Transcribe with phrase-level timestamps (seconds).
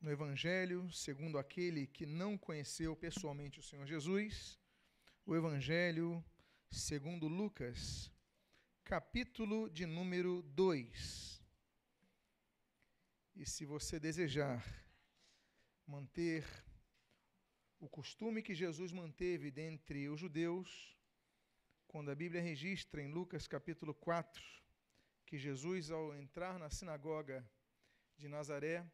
[0.00, 4.58] no Evangelho segundo aquele que não conheceu pessoalmente o Senhor Jesus,
[5.26, 6.24] o Evangelho
[6.70, 8.10] segundo Lucas,
[8.82, 11.44] capítulo de número 2.
[13.36, 14.64] E se você desejar
[15.86, 16.46] manter
[17.78, 20.96] o costume que Jesus manteve dentre os judeus,
[21.86, 24.42] quando a Bíblia registra em Lucas capítulo 4
[25.26, 27.48] que Jesus, ao entrar na sinagoga
[28.16, 28.84] de Nazaré,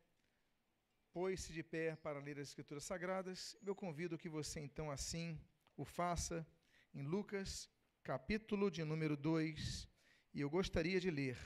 [1.17, 3.57] pôs-se de pé para ler as Escrituras Sagradas.
[3.65, 5.41] Eu convido que você então assim
[5.75, 6.47] o faça
[6.93, 7.71] em Lucas,
[8.03, 9.89] capítulo de número 2,
[10.35, 11.39] e eu gostaria de ler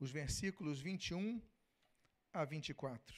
[0.00, 1.40] os versículos 21
[2.32, 3.16] a 24.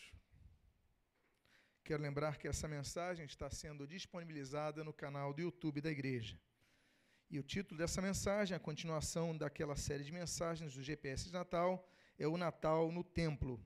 [1.82, 6.38] Quero lembrar que essa mensagem está sendo disponibilizada no canal do YouTube da igreja.
[7.30, 11.88] E o título dessa mensagem, a continuação daquela série de mensagens do GPS de Natal,
[12.18, 13.58] é o Natal no Templo.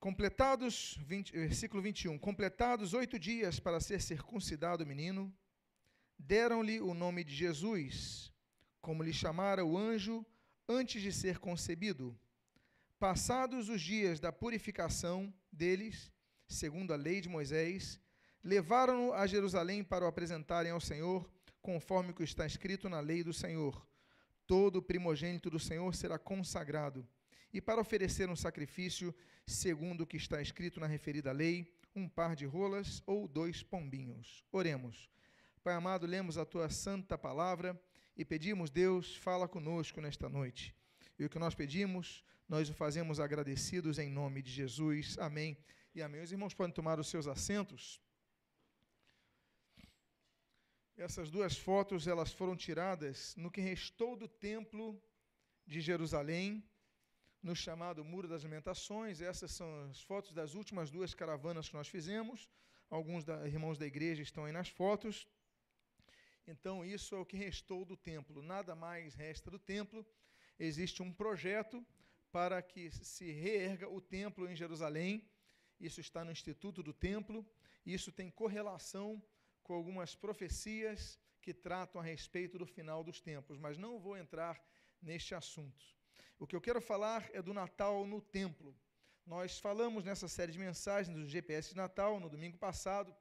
[0.00, 5.34] Completados, 20, versículo 21, completados oito dias para ser circuncidado o menino,
[6.16, 8.32] deram-lhe o nome de Jesus,
[8.80, 10.24] como lhe chamara o anjo
[10.68, 12.16] antes de ser concebido.
[12.96, 16.12] Passados os dias da purificação deles,
[16.46, 17.98] segundo a lei de Moisés,
[18.44, 21.28] levaram-no a Jerusalém para o apresentarem ao Senhor,
[21.60, 23.84] conforme o que está escrito na lei do Senhor.
[24.46, 27.04] Todo primogênito do Senhor será consagrado
[27.52, 29.14] e para oferecer um sacrifício,
[29.46, 34.44] segundo o que está escrito na referida lei, um par de rolas ou dois pombinhos.
[34.52, 35.08] Oremos.
[35.62, 37.80] Pai amado, lemos a tua santa palavra
[38.16, 40.74] e pedimos, Deus, fala conosco nesta noite.
[41.18, 45.18] E o que nós pedimos, nós o fazemos agradecidos em nome de Jesus.
[45.18, 45.56] Amém.
[45.94, 46.22] E amém.
[46.22, 48.00] Os irmãos podem tomar os seus assentos.
[50.96, 55.00] Essas duas fotos, elas foram tiradas no que restou do templo
[55.66, 56.64] de Jerusalém,
[57.42, 59.20] no chamado Muro das Lamentações.
[59.20, 62.48] Essas são as fotos das últimas duas caravanas que nós fizemos.
[62.90, 65.28] Alguns da, irmãos da igreja estão aí nas fotos.
[66.46, 68.42] Então, isso é o que restou do templo.
[68.42, 70.04] Nada mais resta do templo.
[70.58, 71.84] Existe um projeto
[72.32, 75.28] para que se reerga o templo em Jerusalém.
[75.78, 77.46] Isso está no Instituto do Templo.
[77.86, 79.22] Isso tem correlação
[79.62, 84.62] com algumas profecias que tratam a respeito do final dos tempos, mas não vou entrar
[85.00, 85.97] neste assunto.
[86.40, 88.72] O que eu quero falar é do Natal no templo.
[89.26, 93.12] Nós falamos nessa série de mensagens do GPS de Natal, no domingo passado,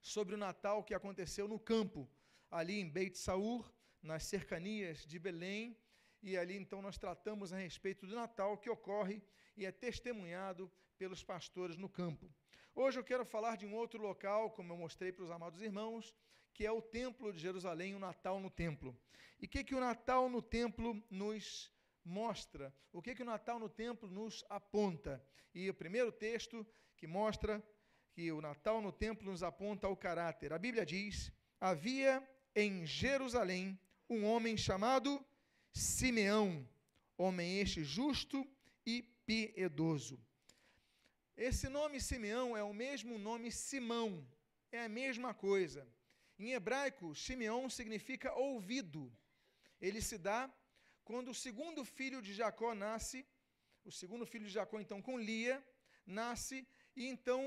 [0.00, 2.08] sobre o Natal que aconteceu no campo,
[2.48, 3.68] ali em Beit Saur,
[4.00, 5.76] nas cercanias de Belém,
[6.22, 9.20] e ali então nós tratamos a respeito do Natal que ocorre
[9.56, 12.32] e é testemunhado pelos pastores no campo.
[12.76, 16.14] Hoje eu quero falar de um outro local, como eu mostrei para os amados irmãos,
[16.54, 18.96] que é o Templo de Jerusalém, o Natal no Templo.
[19.40, 21.72] E o que, que o Natal no Templo nos
[22.10, 25.24] mostra, o que, que o Natal no templo nos aponta.
[25.54, 26.66] E o primeiro texto
[26.96, 27.62] que mostra
[28.12, 30.52] que o Natal no templo nos aponta o caráter.
[30.52, 33.78] A Bíblia diz: havia em Jerusalém
[34.08, 35.24] um homem chamado
[35.72, 36.68] Simeão,
[37.16, 38.46] homem este justo
[38.84, 40.18] e piedoso.
[41.36, 44.26] Esse nome Simeão é o mesmo nome Simão,
[44.70, 45.88] é a mesma coisa.
[46.38, 49.12] Em hebraico, Simeão significa ouvido.
[49.80, 50.52] Ele se dá
[51.04, 53.26] quando o segundo filho de Jacó nasce,
[53.84, 55.64] o segundo filho de Jacó, então, com Lia,
[56.06, 57.40] nasce, e então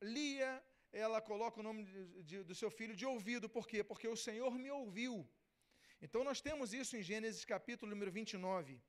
[0.00, 0.62] Lia,
[0.92, 3.82] ela coloca o nome de, de, do seu filho de ouvido, por quê?
[3.82, 5.28] Porque o Senhor me ouviu.
[6.00, 8.80] Então, nós temos isso em Gênesis capítulo número 29.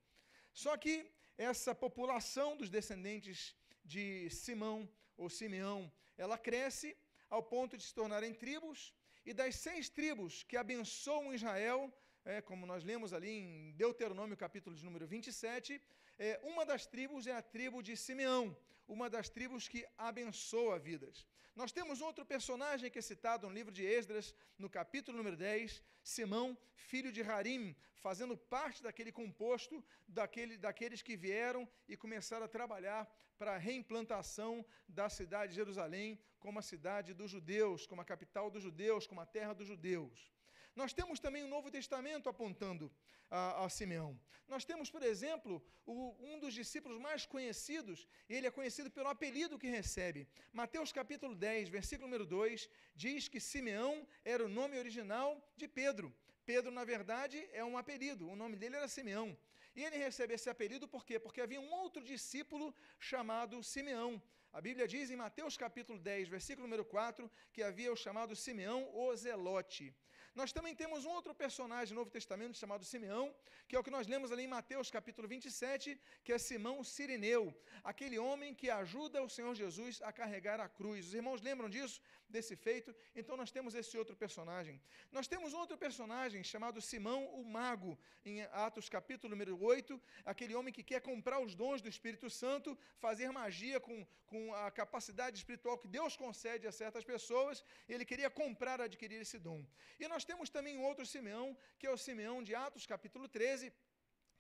[0.53, 6.97] Só que essa população dos descendentes de Simão ou Simeão, ela cresce
[7.29, 8.93] ao ponto de se tornarem tribos,
[9.25, 11.93] e das seis tribos que abençoam Israel,
[12.25, 15.81] é, como nós lemos ali em Deuteronômio, capítulo de número 27,
[16.19, 18.55] é, uma das tribos é a tribo de Simeão,
[18.87, 21.25] uma das tribos que abençoa vidas.
[21.55, 25.83] Nós temos outro personagem que é citado no livro de Esdras, no capítulo número 10,
[26.03, 32.49] Simão, filho de Harim, fazendo parte daquele composto daquele, daqueles que vieram e começaram a
[32.49, 33.05] trabalhar
[33.37, 38.49] para a reimplantação da cidade de Jerusalém como a cidade dos judeus, como a capital
[38.49, 40.31] dos judeus, como a terra dos judeus.
[40.75, 42.91] Nós temos também o Novo Testamento apontando
[43.29, 44.19] a, a Simeão.
[44.47, 49.59] Nós temos, por exemplo, o, um dos discípulos mais conhecidos, ele é conhecido pelo apelido
[49.59, 50.27] que recebe.
[50.51, 56.13] Mateus capítulo 10, versículo número 2, diz que Simeão era o nome original de Pedro.
[56.45, 59.37] Pedro, na verdade, é um apelido, o nome dele era Simeão.
[59.75, 61.17] E ele recebe esse apelido por quê?
[61.17, 64.21] Porque havia um outro discípulo chamado Simeão.
[64.51, 68.89] A Bíblia diz em Mateus capítulo 10, versículo número 4, que havia o chamado Simeão
[68.93, 69.95] o Zelote.
[70.33, 73.35] Nós também temos um outro personagem no Novo Testamento chamado Simeão,
[73.67, 77.53] que é o que nós lemos ali em Mateus capítulo 27, que é Simão Sirineu,
[77.83, 81.07] aquele homem que ajuda o Senhor Jesus a carregar a cruz.
[81.07, 82.01] Os irmãos lembram disso,
[82.35, 82.95] desse feito?
[83.15, 84.81] Então nós temos esse outro personagem.
[85.11, 90.73] Nós temos outro personagem chamado Simão o Mago, em Atos capítulo número 8, aquele homem
[90.73, 95.77] que quer comprar os dons do Espírito Santo, fazer magia com, com a capacidade espiritual
[95.77, 99.65] que Deus concede a certas pessoas, ele queria comprar, adquirir esse dom.
[99.99, 103.73] E nós temos também outro Simeão, que é o Simeão de Atos, capítulo 13,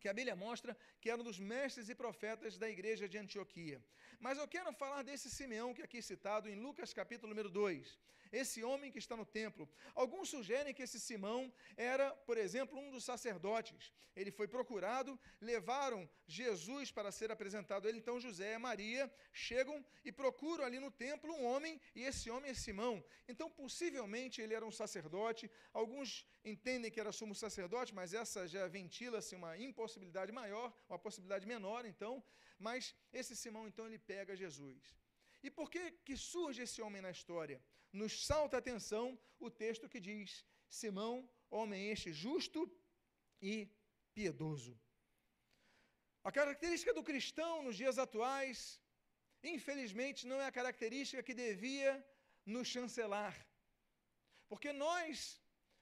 [0.01, 3.79] que a Bíblia mostra que era um dos mestres e profetas da igreja de Antioquia.
[4.19, 7.99] Mas eu quero falar desse Simeão que é aqui citado em Lucas capítulo número 2.
[8.31, 9.69] Esse homem que está no templo.
[9.93, 13.91] Alguns sugerem que esse Simão era, por exemplo, um dos sacerdotes.
[14.15, 17.99] Ele foi procurado, levaram Jesus para ser apresentado a ele.
[17.99, 22.51] Então José e Maria chegam e procuram ali no templo um homem, e esse homem
[22.51, 23.03] é Simão.
[23.27, 25.49] Então, possivelmente, ele era um sacerdote.
[25.73, 30.99] Alguns entendem que era sumo sacerdote, mas essa já ventila-se uma impossibilidade possibilidade maior, uma
[30.99, 32.23] possibilidade menor, então,
[32.57, 34.95] mas esse Simão, então, ele pega Jesus.
[35.43, 37.59] E por que, que surge esse homem na história?
[37.91, 42.61] Nos salta a atenção o texto que diz: Simão, homem este justo
[43.41, 43.67] e
[44.13, 44.79] piedoso.
[46.23, 48.79] A característica do cristão nos dias atuais,
[49.43, 51.91] infelizmente, não é a característica que devia
[52.45, 53.35] nos chancelar.
[54.47, 55.41] Porque nós,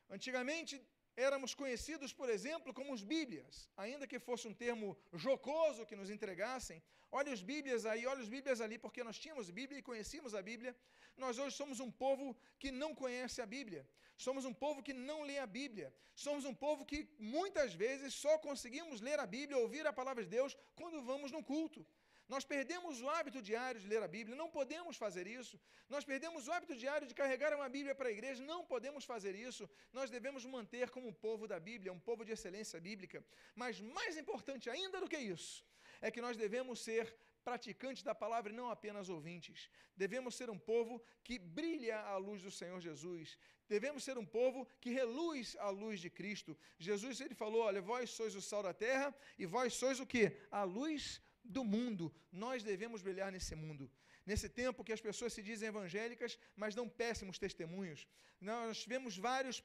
[0.09, 0.81] antigamente,
[1.15, 6.09] éramos conhecidos, por exemplo, como os Bíblias, ainda que fosse um termo jocoso que nos
[6.09, 6.81] entregassem.
[7.11, 10.41] Olha os Bíblias aí, olha os Bíblias ali, porque nós tínhamos Bíblia e conhecíamos a
[10.41, 10.75] Bíblia.
[11.17, 13.87] Nós hoje somos um povo que não conhece a Bíblia.
[14.25, 15.93] Somos um povo que não lê a Bíblia.
[16.15, 20.29] Somos um povo que muitas vezes só conseguimos ler a Bíblia, ouvir a palavra de
[20.29, 21.85] Deus quando vamos no culto.
[22.33, 25.59] Nós perdemos o hábito diário de ler a Bíblia, não podemos fazer isso.
[25.93, 29.33] Nós perdemos o hábito diário de carregar uma Bíblia para a igreja, não podemos fazer
[29.33, 29.67] isso.
[29.91, 33.25] Nós devemos manter como um povo da Bíblia, um povo de excelência bíblica.
[33.55, 35.65] Mas mais importante ainda do que isso,
[35.99, 37.11] é que nós devemos ser
[37.43, 39.67] praticantes da palavra e não apenas ouvintes.
[39.95, 43.39] Devemos ser um povo que brilha à luz do Senhor Jesus.
[43.67, 46.55] Devemos ser um povo que reluz à luz de Cristo.
[46.77, 50.25] Jesus ele falou: "Olha, vós sois o sal da terra e vós sois o que?
[50.51, 52.13] A luz do mundo.
[52.31, 53.91] Nós devemos brilhar nesse mundo.
[54.25, 58.07] Nesse tempo que as pessoas se dizem evangélicas, mas dão péssimos testemunhos.
[58.39, 59.63] Nós tivemos vários,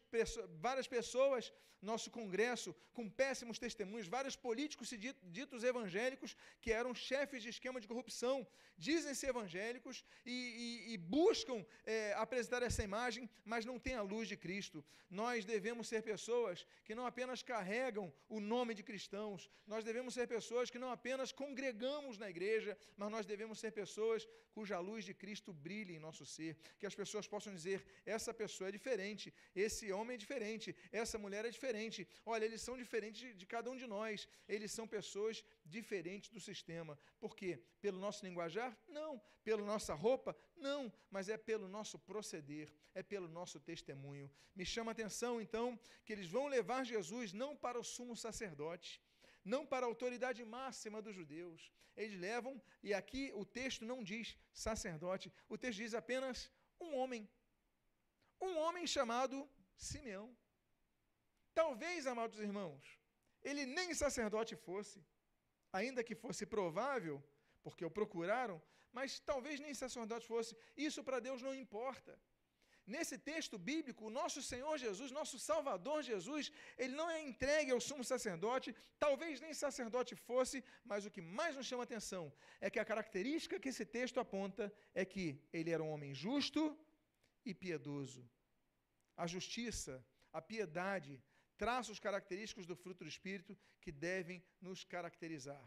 [0.60, 4.88] várias pessoas, nosso congresso, com péssimos testemunhos, vários políticos
[5.22, 8.46] ditos evangélicos que eram chefes de esquema de corrupção,
[8.76, 14.02] dizem ser evangélicos e, e, e buscam é, apresentar essa imagem, mas não têm a
[14.02, 14.84] luz de Cristo.
[15.10, 20.26] Nós devemos ser pessoas que não apenas carregam o nome de cristãos, nós devemos ser
[20.26, 25.14] pessoas que não apenas congregamos na igreja, mas nós devemos ser pessoas cuja luz de
[25.22, 29.34] Cristo brilhe em nosso ser, que as pessoas possam dizer: essa pessoa é diferente,
[29.66, 32.06] esse homem é diferente, essa mulher é diferente.
[32.24, 36.98] Olha, eles são diferentes de, cada um de nós, eles são pessoas diferentes do sistema.
[37.18, 37.52] Por quê?
[37.80, 38.70] Pelo nosso linguajar?
[38.88, 39.20] Não.
[39.42, 40.36] Pela nossa roupa?
[40.56, 40.92] Não.
[41.10, 44.30] Mas é pelo nosso proceder, é pelo nosso testemunho.
[44.54, 49.02] Me chama a atenção, então, que eles vão levar Jesus não para o sumo sacerdote
[49.44, 51.70] não para a autoridade máxima dos judeus.
[51.96, 56.50] Eles levam, e aqui o texto não diz sacerdote, o texto diz apenas
[56.81, 57.29] um homem.
[58.41, 60.37] Um homem chamado Simeão.
[61.55, 62.99] Talvez, amados irmãos,
[63.43, 65.05] ele nem sacerdote fosse,
[65.73, 67.23] ainda que fosse provável,
[67.62, 68.61] porque o procuraram,
[68.93, 70.56] mas talvez nem sacerdote fosse.
[70.77, 72.19] Isso para Deus não importa.
[72.86, 77.81] Nesse texto bíblico, o nosso Senhor Jesus, nosso Salvador Jesus, ele não é entregue ao
[77.81, 82.69] sumo sacerdote, talvez nem sacerdote fosse, mas o que mais nos chama a atenção é
[82.69, 86.79] que a característica que esse texto aponta é que ele era um homem justo
[87.44, 88.29] e piedoso.
[89.17, 91.22] A justiça, a piedade,
[91.56, 95.64] traços característicos do fruto do Espírito que devem nos caracterizar.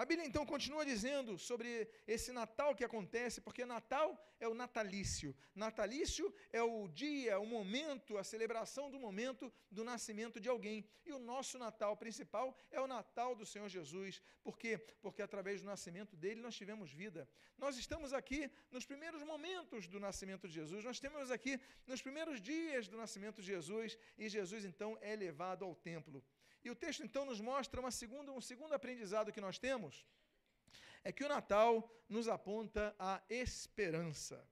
[0.00, 4.08] A Bíblia então continua dizendo sobre esse Natal que acontece, porque Natal
[4.40, 5.36] é o natalício.
[5.54, 10.88] Natalício é o dia, o momento, a celebração do momento do nascimento de alguém.
[11.04, 14.22] E o nosso Natal principal é o Natal do Senhor Jesus.
[14.42, 14.78] Por quê?
[15.02, 17.28] Porque através do nascimento dele nós tivemos vida.
[17.58, 22.40] Nós estamos aqui nos primeiros momentos do nascimento de Jesus, nós estamos aqui nos primeiros
[22.40, 26.24] dias do nascimento de Jesus, e Jesus então é levado ao templo.
[26.64, 30.06] E o texto então nos mostra uma segunda, um segundo aprendizado que nós temos,
[31.02, 34.46] é que o Natal nos aponta a esperança.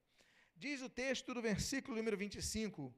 [0.56, 2.94] Diz o texto do versículo número 25,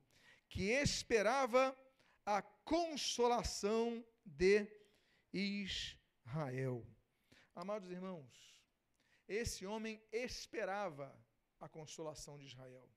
[0.49, 1.77] que esperava
[2.25, 4.67] a consolação de
[5.33, 6.87] Israel.
[7.55, 8.63] Amados irmãos,
[9.27, 11.13] esse homem esperava
[11.59, 12.89] a consolação de Israel.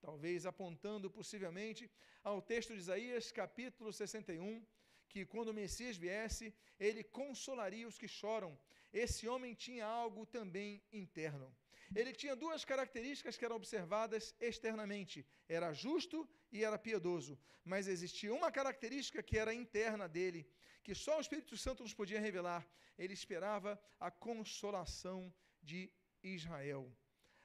[0.00, 1.90] talvez apontando possivelmente
[2.22, 4.64] ao texto de Isaías, capítulo 61,
[5.08, 8.58] que quando o Messias viesse, ele consolaria os que choram.
[8.92, 11.54] Esse homem tinha algo também interno.
[11.94, 17.38] Ele tinha duas características que eram observadas externamente: era justo e era piedoso.
[17.64, 20.46] Mas existia uma característica que era interna dele,
[20.82, 22.66] que só o Espírito Santo nos podia revelar.
[22.98, 25.90] Ele esperava a consolação de
[26.22, 26.92] Israel.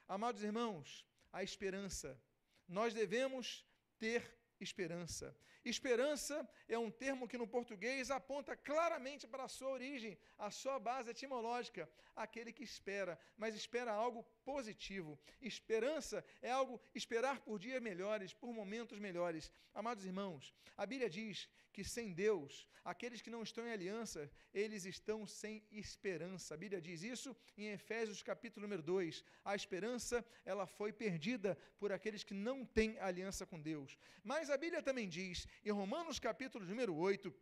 [0.06, 2.20] Amados irmãos, a esperança.
[2.68, 3.64] Nós devemos
[3.98, 5.36] ter esperança.
[5.64, 10.78] Esperança é um termo que no português aponta claramente para a sua origem, a sua
[10.78, 15.18] base etimológica, aquele que espera, mas espera algo positivo.
[15.40, 19.50] Esperança é algo esperar por dias melhores, por momentos melhores.
[19.74, 24.84] Amados irmãos, a Bíblia diz que sem Deus, aqueles que não estão em aliança, eles
[24.84, 26.54] estão sem esperança.
[26.54, 29.24] A Bíblia diz isso em Efésios capítulo número 2.
[29.44, 33.98] A esperança, ela foi perdida por aqueles que não têm aliança com Deus.
[34.22, 37.32] Mas a Bíblia também diz em Romanos capítulo número 8,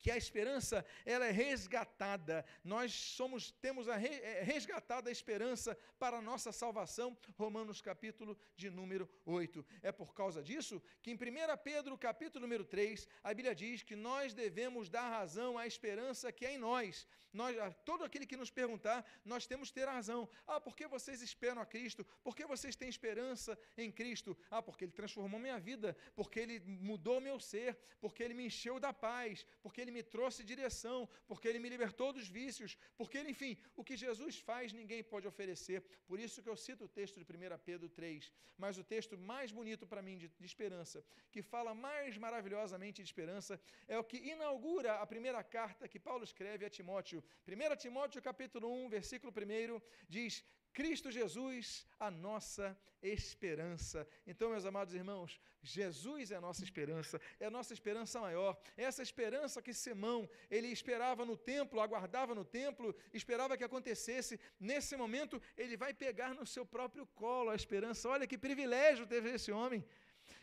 [0.00, 2.44] que a esperança ela é resgatada.
[2.64, 7.16] Nós somos temos a re, é, resgatada a esperança para a nossa salvação.
[7.36, 9.64] Romanos capítulo de número 8.
[9.82, 11.18] É por causa disso que em 1
[11.62, 16.46] Pedro capítulo número 3, a Bíblia diz que nós devemos dar razão à esperança que
[16.46, 17.06] é em nós.
[17.32, 20.28] Nós todo aquele que nos perguntar, nós temos que ter razão.
[20.46, 22.04] Ah, por que vocês esperam a Cristo?
[22.24, 24.36] Por que vocês têm esperança em Cristo?
[24.50, 28.80] Ah, porque ele transformou minha vida, porque ele mudou meu ser, porque ele me encheu
[28.80, 33.18] da paz, porque ele ele me trouxe direção, porque ele me libertou dos vícios, porque
[33.32, 35.78] enfim, o que Jesus faz ninguém pode oferecer.
[36.06, 39.50] Por isso que eu cito o texto de 1 Pedro 3, mas o texto mais
[39.58, 44.18] bonito para mim de, de esperança, que fala mais maravilhosamente de esperança, é o que
[44.34, 47.22] inaugura a primeira carta que Paulo escreve a Timóteo.
[47.46, 54.06] 1 Timóteo capítulo 1, versículo 1, diz: Cristo Jesus, a nossa esperança.
[54.26, 58.58] Então, meus amados irmãos, Jesus é a nossa esperança, é a nossa esperança maior.
[58.76, 64.38] É essa esperança que Simão, ele esperava no templo, aguardava no templo, esperava que acontecesse.
[64.58, 68.08] Nesse momento, ele vai pegar no seu próprio colo a esperança.
[68.08, 69.84] Olha que privilégio teve esse homem.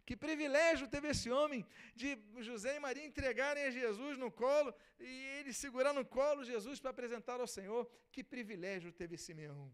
[0.06, 1.66] Que privilégio teve esse homem
[1.96, 5.06] de José e Maria entregarem a Jesus no colo e
[5.40, 7.90] ele segurar no colo Jesus para apresentar ao Senhor.
[8.12, 9.74] Que privilégio teve Simeão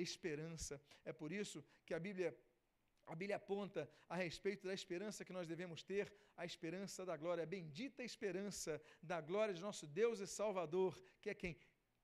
[0.00, 0.80] esperança.
[1.04, 2.36] É por isso que a Bíblia
[3.06, 7.42] a Bíblia aponta a respeito da esperança que nós devemos ter, a esperança da glória,
[7.42, 11.56] a bendita esperança da glória de nosso Deus e Salvador, que é quem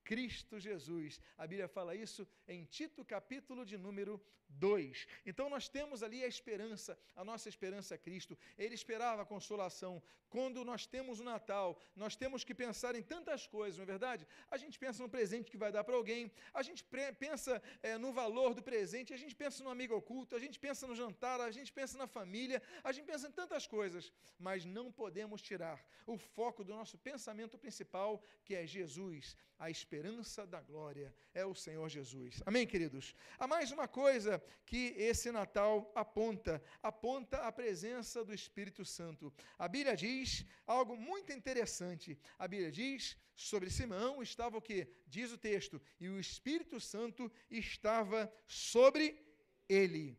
[0.09, 1.21] Cristo Jesus.
[1.37, 5.05] A Bíblia fala isso em Tito, capítulo de número 2.
[5.23, 8.35] Então nós temos ali a esperança, a nossa esperança é Cristo.
[8.57, 10.01] Ele esperava a consolação.
[10.27, 14.27] Quando nós temos o Natal, nós temos que pensar em tantas coisas, não é verdade?
[14.49, 16.83] A gente pensa no presente que vai dar para alguém, a gente
[17.19, 20.85] pensa é, no valor do presente, a gente pensa no amigo oculto, a gente pensa
[20.85, 24.91] no jantar, a gente pensa na família, a gente pensa em tantas coisas, mas não
[24.91, 29.98] podemos tirar o foco do nosso pensamento principal, que é Jesus, a esperança
[30.47, 32.41] da glória, é o Senhor Jesus.
[32.45, 33.13] Amém, queridos?
[33.37, 39.33] Há mais uma coisa que esse Natal aponta, aponta a presença do Espírito Santo.
[39.57, 42.17] A Bíblia diz algo muito interessante.
[42.37, 44.87] A Bíblia diz sobre Simão estava o que?
[45.05, 49.21] Diz o texto, e o Espírito Santo estava sobre
[49.67, 50.17] ele.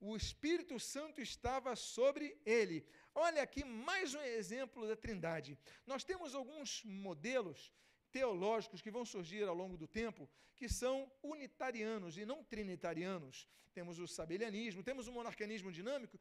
[0.00, 2.84] O Espírito Santo estava sobre ele.
[3.14, 5.58] Olha aqui mais um exemplo da Trindade.
[5.86, 7.72] Nós temos alguns modelos
[8.12, 13.48] teológicos que vão surgir ao longo do tempo, que são unitarianos e não trinitarianos.
[13.72, 16.20] Temos o sabelianismo, temos o monarquianismo dinâmico,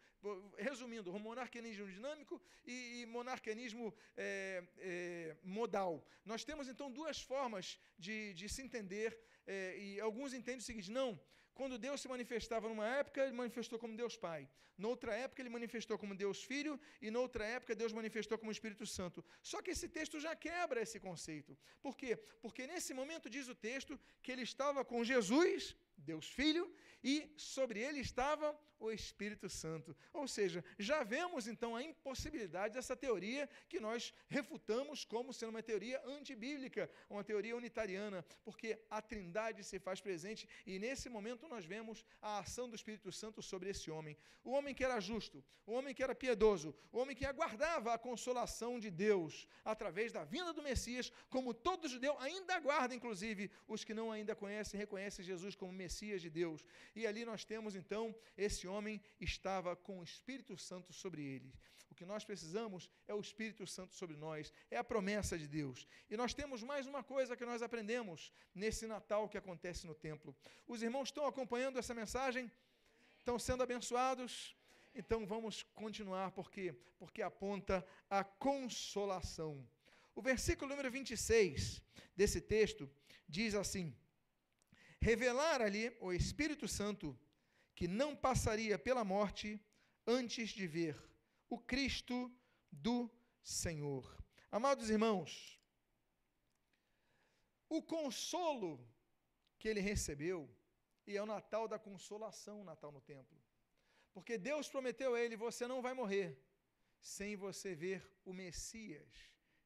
[0.57, 6.03] resumindo, o monarquianismo dinâmico e, e monarquianismo é, é, modal.
[6.25, 10.89] Nós temos então duas formas de, de se entender, é, e alguns entendem o seguinte:
[10.89, 11.19] não,
[11.53, 14.47] quando Deus se manifestava numa época, ele manifestou como Deus Pai.
[14.77, 16.79] Noutra época, ele manifestou como Deus Filho.
[17.01, 19.23] E noutra época, Deus manifestou como Espírito Santo.
[19.41, 21.57] Só que esse texto já quebra esse conceito.
[21.81, 22.17] Por quê?
[22.41, 26.65] Porque nesse momento diz o texto que ele estava com Jesus, Deus Filho,
[27.03, 29.95] e sobre ele estava o Espírito Santo.
[30.11, 35.63] Ou seja, já vemos então a impossibilidade dessa teoria que nós refutamos como sendo uma
[35.63, 41.63] teoria antibíblica, uma teoria unitariana, porque a Trindade se faz presente e nesse momento nós
[41.63, 44.17] vemos a ação do Espírito Santo sobre esse homem.
[44.43, 47.99] O homem que era justo, o homem que era piedoso, o homem que aguardava a
[47.99, 53.83] consolação de Deus através da vinda do Messias, como todo judeu ainda aguarda, inclusive os
[53.83, 56.65] que não ainda conhecem, reconhecem Jesus como Messias de Deus.
[56.95, 58.70] E ali nós temos então esse homem
[59.19, 61.53] estava com o Espírito Santo sobre ele.
[61.89, 65.87] O que nós precisamos é o Espírito Santo sobre nós, é a promessa de Deus.
[66.09, 70.35] E nós temos mais uma coisa que nós aprendemos nesse Natal que acontece no templo.
[70.67, 72.49] Os irmãos estão acompanhando essa mensagem?
[73.17, 74.55] Estão sendo abençoados?
[74.95, 79.67] Então vamos continuar, porque porque aponta a consolação.
[80.13, 81.81] O versículo número 26
[82.15, 82.87] desse texto
[83.27, 83.91] diz assim:
[84.99, 87.17] Revelar ali o Espírito Santo
[87.81, 89.59] que não passaria pela morte
[90.05, 90.95] antes de ver
[91.49, 92.31] o Cristo
[92.71, 93.09] do
[93.41, 94.23] Senhor.
[94.51, 95.59] Amados irmãos,
[97.67, 98.87] o consolo
[99.57, 100.47] que ele recebeu,
[101.07, 103.41] e é o Natal da consolação, o Natal no templo.
[104.13, 106.39] Porque Deus prometeu a ele: você não vai morrer
[107.01, 109.11] sem você ver o Messias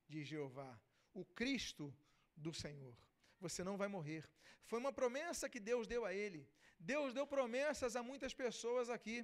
[0.08, 0.82] de Jeová,
[1.14, 1.94] o Cristo
[2.34, 2.98] do Senhor.
[3.42, 4.24] Você não vai morrer.
[4.64, 6.48] Foi uma promessa que Deus deu a ele.
[6.92, 9.18] Deus deu promessas a muitas pessoas aqui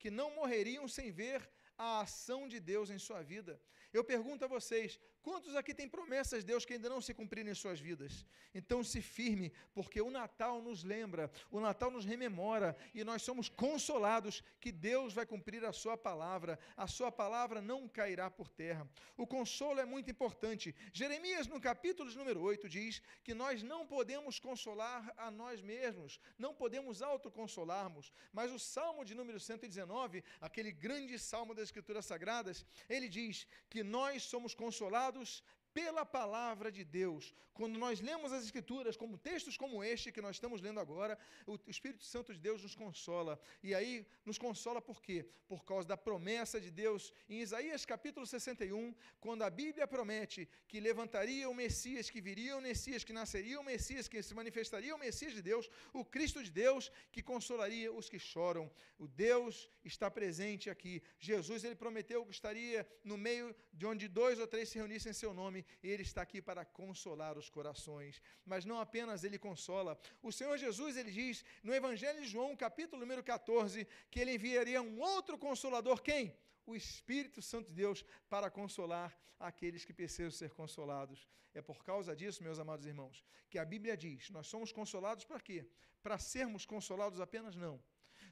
[0.00, 1.40] que não morreriam sem ver
[1.78, 3.60] a ação de Deus em sua vida.
[3.94, 7.48] Eu pergunto a vocês: quantos aqui têm promessas de Deus que ainda não se cumpriram
[7.48, 8.26] em suas vidas?
[8.52, 13.48] Então se firme, porque o Natal nos lembra, o Natal nos rememora e nós somos
[13.48, 16.58] consolados que Deus vai cumprir a sua palavra.
[16.76, 18.88] A sua palavra não cairá por terra.
[19.16, 20.74] O consolo é muito importante.
[20.92, 26.52] Jeremias, no capítulo número 8, diz que nós não podemos consolar a nós mesmos, não
[26.52, 28.12] podemos autoconsolarmos.
[28.32, 33.83] Mas o Salmo de número 119, aquele grande salmo das Escrituras Sagradas, ele diz que
[33.84, 35.42] nós somos consolados
[35.74, 37.34] pela palavra de Deus.
[37.52, 41.58] Quando nós lemos as Escrituras, como textos como este que nós estamos lendo agora, o
[41.66, 43.38] Espírito Santo de Deus nos consola.
[43.62, 45.26] E aí, nos consola por quê?
[45.48, 47.12] Por causa da promessa de Deus.
[47.28, 52.60] Em Isaías capítulo 61, quando a Bíblia promete que levantaria o Messias, que viria o
[52.60, 56.50] Messias, que nasceria o Messias, que se manifestaria o Messias de Deus, o Cristo de
[56.50, 58.70] Deus, que consolaria os que choram.
[58.98, 61.02] O Deus está presente aqui.
[61.18, 65.14] Jesus, ele prometeu que estaria no meio de onde dois ou três se reunissem em
[65.14, 68.20] seu nome ele está aqui para consolar os corações.
[68.44, 69.98] Mas não apenas ele consola.
[70.22, 74.80] O Senhor Jesus, ele diz no Evangelho de João, capítulo número 14, que ele enviaria
[74.82, 76.36] um outro consolador, quem?
[76.66, 81.28] O Espírito Santo de Deus para consolar aqueles que precisam ser consolados.
[81.52, 85.40] É por causa disso, meus amados irmãos, que a Bíblia diz: nós somos consolados para
[85.40, 85.66] quê?
[86.02, 87.54] Para sermos consolados apenas?
[87.54, 87.80] Não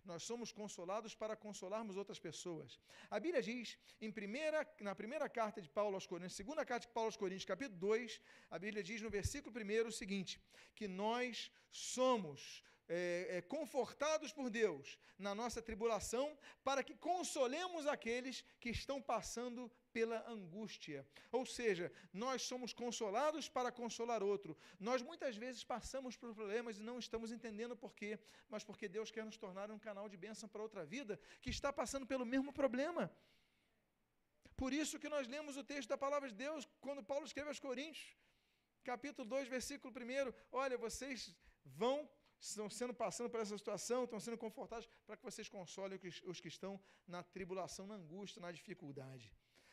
[0.04, 2.80] nós somos consolados para consolarmos outras pessoas.
[3.10, 6.92] A Bíblia diz, em primeira, na primeira carta de Paulo aos Coríntios, segunda carta de
[6.92, 10.40] Paulo aos Coríntios, capítulo 2, a Bíblia diz no versículo 1 o seguinte:
[10.74, 12.62] que nós somos
[12.94, 19.72] é, é, confortados por Deus na nossa tribulação, para que consolemos aqueles que estão passando
[19.94, 21.06] pela angústia.
[21.30, 24.54] Ou seja, nós somos consolados para consolar outro.
[24.78, 28.18] Nós muitas vezes passamos por problemas e não estamos entendendo por quê,
[28.50, 31.72] mas porque Deus quer nos tornar um canal de bênção para outra vida que está
[31.72, 33.10] passando pelo mesmo problema.
[34.54, 37.58] Por isso que nós lemos o texto da palavra de Deus quando Paulo escreve aos
[37.58, 38.14] Coríntios,
[38.84, 40.32] capítulo 2, versículo 1.
[40.52, 42.06] Olha, vocês vão
[42.50, 46.48] estão sendo passando por essa situação, estão sendo confortados para que vocês consolem os que
[46.48, 49.32] estão na tribulação, na angústia, na dificuldade.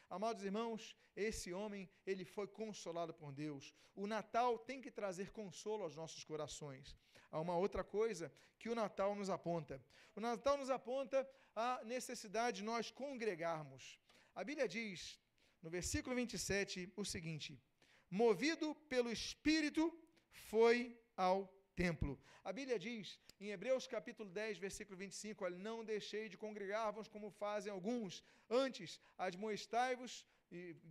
[0.10, 3.74] Amados irmãos, esse homem, ele foi consolado por Deus.
[3.96, 6.96] O Natal tem que trazer consolo aos nossos corações.
[7.32, 9.84] Há uma outra coisa que o Natal nos aponta.
[10.16, 14.00] O Natal nos aponta a necessidade de nós congregarmos.
[14.34, 15.20] A Bíblia diz,
[15.62, 17.62] no versículo 27, o seguinte:
[18.10, 19.94] Movido pelo Espírito,
[20.32, 21.48] foi ao
[21.84, 22.14] templo.
[22.50, 23.06] A Bíblia diz,
[23.40, 28.22] em Hebreus capítulo 10, versículo 25, olha, não deixei de congregar-vos como fazem alguns,
[28.64, 30.14] antes admoestai-vos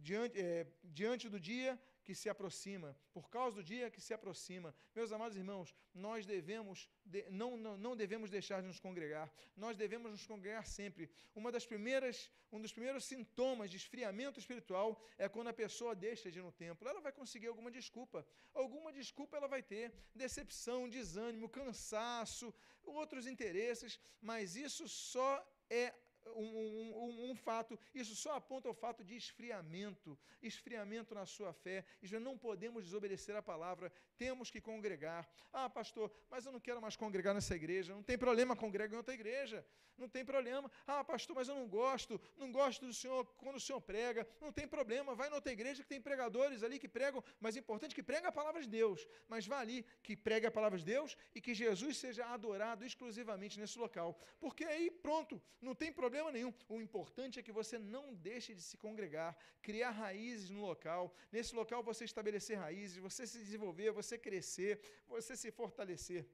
[0.08, 0.66] diante, é,
[0.98, 1.72] diante do dia
[2.08, 4.74] que se aproxima, por causa do dia que se aproxima.
[4.94, 9.76] Meus amados irmãos, nós devemos, de, não, não, não devemos deixar de nos congregar, nós
[9.76, 11.10] devemos nos congregar sempre.
[11.34, 16.30] Uma das primeiras, um dos primeiros sintomas de esfriamento espiritual é quando a pessoa deixa
[16.32, 16.88] de ir no templo.
[16.88, 24.00] Ela vai conseguir alguma desculpa, alguma desculpa ela vai ter, decepção, desânimo, cansaço, outros interesses,
[24.18, 25.30] mas isso só
[25.68, 25.92] é
[26.36, 31.84] um, um, um, fato, isso só aponta o fato de esfriamento, esfriamento na sua fé.
[32.02, 35.28] E não podemos desobedecer a palavra, temos que congregar.
[35.52, 37.94] Ah, pastor, mas eu não quero mais congregar nessa igreja.
[37.94, 39.64] Não tem problema, congrega em outra igreja.
[39.98, 40.70] Não tem problema.
[40.86, 44.26] Ah, pastor, mas eu não gosto, não gosto do senhor quando o senhor prega.
[44.40, 47.58] Não tem problema, vai em outra igreja que tem pregadores ali que pregam, mas é
[47.58, 49.06] importante que pregue a palavra de Deus.
[49.28, 53.58] Mas vá ali que pregue a palavra de Deus e que Jesus seja adorado exclusivamente
[53.58, 54.18] nesse local.
[54.38, 56.52] Porque aí, pronto, não tem problema problema nenhum.
[56.68, 61.14] O importante é que você não deixe de se congregar, criar raízes no local.
[61.30, 66.26] Nesse local você estabelecer raízes, você se desenvolver, você crescer, você se fortalecer.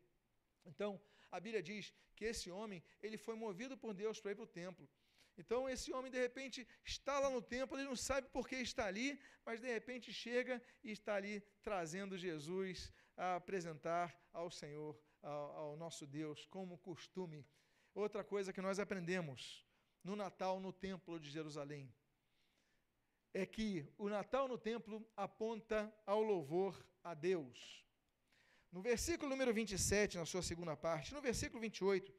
[0.65, 0.91] Então,
[1.31, 4.55] a Bíblia diz que esse homem, ele foi movido por Deus para ir para o
[4.63, 4.89] templo.
[5.37, 8.87] Então, esse homem, de repente, está lá no templo, ele não sabe por que está
[8.87, 15.51] ali, mas de repente chega e está ali trazendo Jesus a apresentar ao Senhor, ao,
[15.61, 17.45] ao nosso Deus, como costume
[17.95, 19.64] Outra coisa que nós aprendemos
[20.05, 21.93] no Natal no Templo de Jerusalém
[23.35, 27.85] é que o Natal no templo aponta ao louvor a Deus.
[28.71, 32.15] No versículo número 27, na sua segunda parte, no versículo 28,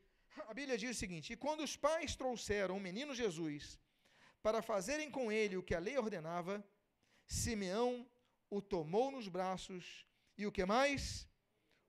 [0.48, 3.80] a Bíblia diz o seguinte: E quando os pais trouxeram o menino Jesus
[4.44, 6.64] para fazerem com ele o que a lei ordenava,
[7.26, 8.08] Simeão
[8.50, 10.06] o tomou nos braços
[10.38, 11.28] e o que mais?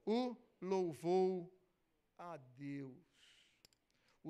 [0.04, 1.52] O louvou
[2.16, 3.05] a Deus.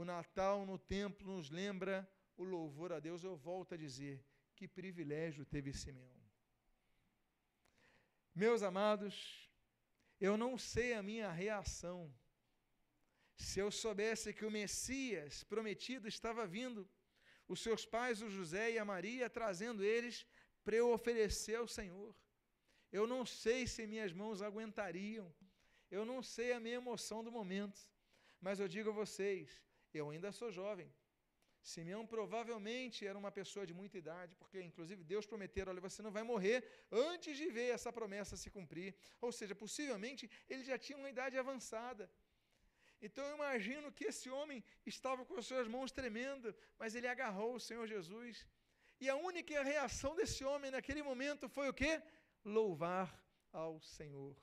[0.01, 2.07] O Natal no templo nos lembra
[2.37, 3.25] o louvor a Deus.
[3.25, 4.23] Eu volto a dizer:
[4.55, 6.21] que privilégio teve Simeão.
[8.35, 9.15] Meus amados,
[10.21, 12.15] eu não sei a minha reação
[13.47, 16.87] se eu soubesse que o Messias prometido estava vindo,
[17.49, 20.27] os seus pais, o José e a Maria, trazendo eles
[20.63, 22.15] para eu oferecer ao Senhor.
[22.93, 25.35] Eu não sei se minhas mãos aguentariam,
[25.91, 27.81] eu não sei a minha emoção do momento,
[28.39, 29.66] mas eu digo a vocês:
[29.97, 30.89] eu ainda sou jovem.
[31.73, 36.13] Simeão provavelmente era uma pessoa de muita idade, porque inclusive Deus prometeu: olha, você não
[36.17, 36.59] vai morrer
[36.93, 38.95] antes de ver essa promessa se cumprir.
[39.21, 42.11] Ou seja, possivelmente ele já tinha uma idade avançada.
[43.03, 47.55] Então eu imagino que esse homem estava com as suas mãos tremendo, mas ele agarrou
[47.55, 48.47] o Senhor Jesus.
[49.01, 52.01] E a única reação desse homem naquele momento foi o quê?
[52.45, 53.09] Louvar
[53.53, 54.35] ao Senhor.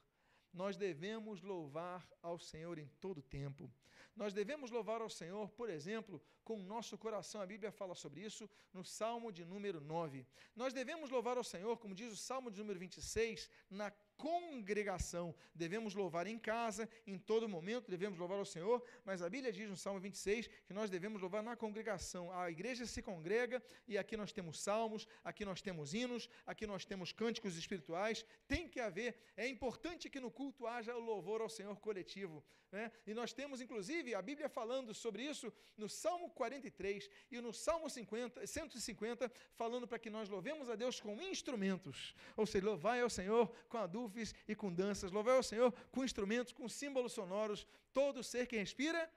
[0.52, 3.72] Nós devemos louvar ao Senhor em todo tempo.
[4.16, 7.42] Nós devemos louvar ao Senhor, por exemplo, com o nosso coração.
[7.42, 10.26] A Bíblia fala sobre isso no Salmo de número 9.
[10.56, 13.92] Nós devemos louvar ao Senhor, como diz o Salmo de número 26, na
[14.24, 15.36] congregação.
[15.54, 19.70] Devemos louvar em casa, em todo momento, devemos louvar ao Senhor, mas a Bíblia diz
[19.70, 22.32] no Salmo 26 que nós devemos louvar na congregação.
[22.32, 26.86] A igreja se congrega e aqui nós temos salmos, aqui nós temos hinos, aqui nós
[26.86, 28.26] temos cânticos espirituais.
[28.48, 32.42] Tem que haver, é importante que no culto haja o louvor ao Senhor coletivo.
[32.72, 32.92] Né?
[33.06, 37.90] E nós temos, inclusive, a Bíblia falando sobre isso no Salmo 43 e no Salmo
[37.90, 42.16] 50, 150, falando para que nós louvemos a Deus com instrumentos.
[42.38, 44.13] Ou seja, louvai ao Senhor com a dúvida
[44.48, 45.12] e com danças.
[45.12, 47.68] Louvai ao Senhor com instrumentos, com símbolos sonoros.
[47.94, 49.10] Todo ser que respira,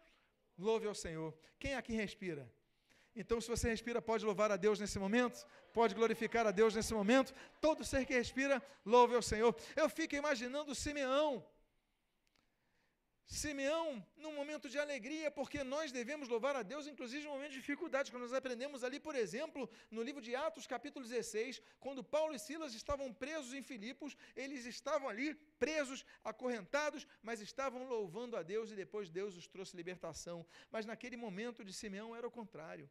[0.58, 1.36] louve ao Senhor.
[1.58, 2.50] Quem aqui respira?
[3.14, 6.92] Então, se você respira, pode louvar a Deus nesse momento, pode glorificar a Deus nesse
[6.92, 7.32] momento.
[7.62, 9.56] Todo ser que respira, louve ao Senhor.
[9.74, 11.42] Eu fico imaginando Simeão
[13.26, 17.60] Simeão, num momento de alegria, porque nós devemos louvar a Deus, inclusive em momentos de
[17.60, 22.34] dificuldade, quando nós aprendemos ali, por exemplo, no livro de Atos, capítulo 16, quando Paulo
[22.34, 28.44] e Silas estavam presos em Filipos, eles estavam ali presos, acorrentados, mas estavam louvando a
[28.44, 30.46] Deus e depois Deus os trouxe libertação.
[30.70, 32.88] Mas naquele momento de Simeão era o contrário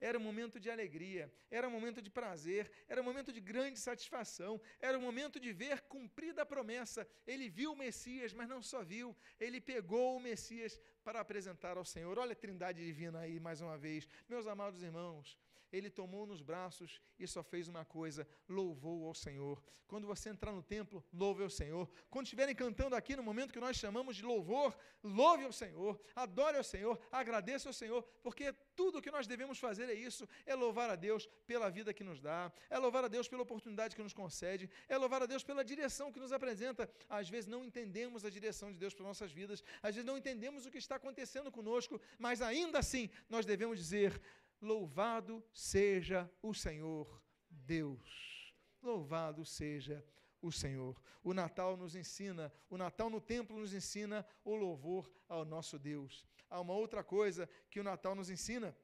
[0.00, 3.78] era um momento de alegria, era um momento de prazer, era um momento de grande
[3.78, 7.06] satisfação, era um momento de ver cumprida a promessa.
[7.26, 11.84] Ele viu o Messias, mas não só viu, ele pegou o Messias para apresentar ao
[11.84, 12.18] Senhor.
[12.18, 14.08] Olha a trindade divina aí mais uma vez.
[14.28, 15.38] Meus amados irmãos,
[15.76, 19.62] ele tomou nos braços e só fez uma coisa: louvou ao Senhor.
[19.86, 21.88] Quando você entrar no templo, louve ao Senhor.
[22.10, 26.56] Quando estiverem cantando aqui no momento que nós chamamos de louvor, louve ao Senhor, adore
[26.56, 30.54] ao Senhor, agradeça ao Senhor, porque tudo o que nós devemos fazer é isso: é
[30.54, 34.02] louvar a Deus pela vida que nos dá, é louvar a Deus pela oportunidade que
[34.02, 36.90] nos concede, é louvar a Deus pela direção que nos apresenta.
[37.08, 40.66] Às vezes não entendemos a direção de Deus para nossas vidas, às vezes não entendemos
[40.66, 44.20] o que está acontecendo conosco, mas ainda assim nós devemos dizer:
[44.66, 48.52] Louvado seja o Senhor Deus.
[48.82, 50.04] Louvado seja
[50.42, 51.00] o Senhor.
[51.22, 56.26] O Natal nos ensina, o Natal no templo nos ensina o louvor ao nosso Deus.
[56.50, 58.76] Há uma outra coisa que o Natal nos ensina.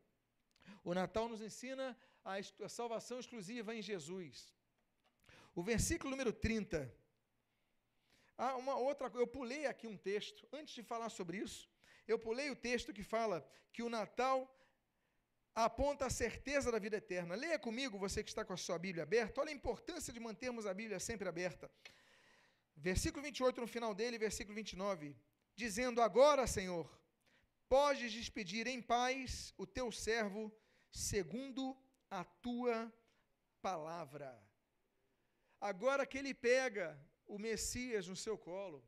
[0.85, 4.55] O Natal nos ensina a, salvação exclusiva em Jesus.
[5.53, 6.95] O versículo número 30.
[8.39, 11.69] Há uma outra eu pulei aqui um texto antes de falar sobre isso.
[12.07, 14.49] Eu pulei o texto que fala que o Natal
[15.55, 17.35] aponta a certeza da vida eterna.
[17.35, 20.67] Leia comigo, você que está com a sua Bíblia aberta, olha a importância de mantermos
[20.67, 21.71] a Bíblia sempre aberta.
[22.77, 25.17] Versículo 28 no final dele, versículo 29,
[25.55, 26.91] dizendo: Agora, Senhor,
[27.69, 30.53] podes despedir em paz o teu servo,
[30.91, 31.77] segundo
[32.11, 32.93] a tua
[33.61, 34.39] palavra.
[35.61, 38.85] Agora que ele pega o Messias no seu colo,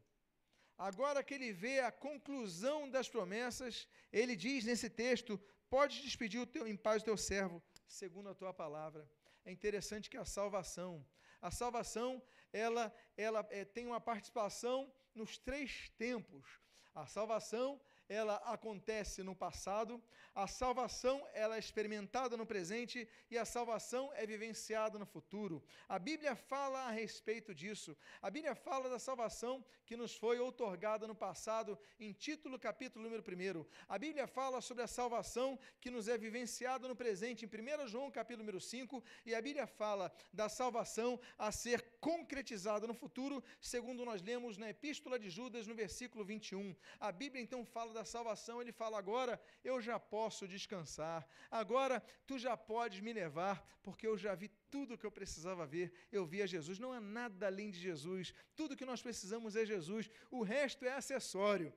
[0.76, 5.40] agora que ele vê a conclusão das promessas, ele diz nesse texto:
[5.74, 9.10] Pode despedir o teu, em paz o teu servo, segundo a tua palavra.
[9.44, 11.04] É interessante que a salvação,
[11.42, 16.60] a salvação, ela, ela é, tem uma participação nos três tempos.
[16.94, 17.80] A salvação,
[18.14, 20.02] ela acontece no passado,
[20.34, 25.62] a salvação ela é experimentada no presente e a salvação é vivenciada no futuro.
[25.88, 27.96] A Bíblia fala a respeito disso.
[28.20, 33.22] A Bíblia fala da salvação que nos foi outorgada no passado, em título, capítulo número
[33.22, 33.64] 1.
[33.88, 38.10] A Bíblia fala sobre a salvação que nos é vivenciada no presente, em 1 João,
[38.10, 44.04] capítulo número 5, e a Bíblia fala da salvação a ser concretizada no futuro, segundo
[44.04, 46.74] nós lemos na Epístola de Judas, no versículo 21.
[46.98, 52.38] A Bíblia então fala da salvação, ele fala agora eu já posso descansar, agora tu
[52.38, 56.24] já podes me levar, porque eu já vi tudo o que eu precisava ver, eu
[56.24, 60.42] via Jesus, não há nada além de Jesus, tudo que nós precisamos é Jesus, o
[60.42, 61.72] resto é acessório,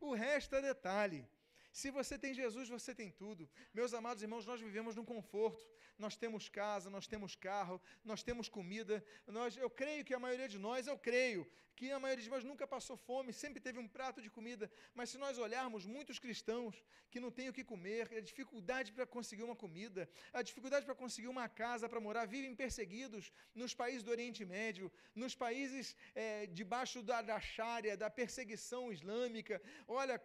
[0.00, 1.26] o resto é detalhe.
[1.72, 3.48] Se você tem Jesus, você tem tudo.
[3.72, 5.66] Meus amados irmãos, nós vivemos num conforto.
[5.98, 9.02] Nós temos casa, nós temos carro, nós temos comida.
[9.26, 12.44] Nós, eu creio que a maioria de nós, eu creio que a maioria de nós
[12.44, 14.70] nunca passou fome, sempre teve um prato de comida.
[14.94, 19.06] Mas se nós olharmos muitos cristãos que não têm o que comer, a dificuldade para
[19.06, 24.02] conseguir uma comida, a dificuldade para conseguir uma casa para morar, vivem perseguidos nos países
[24.02, 29.60] do Oriente Médio, nos países é, debaixo da, da Sharia, da perseguição islâmica.
[29.88, 30.22] Olha,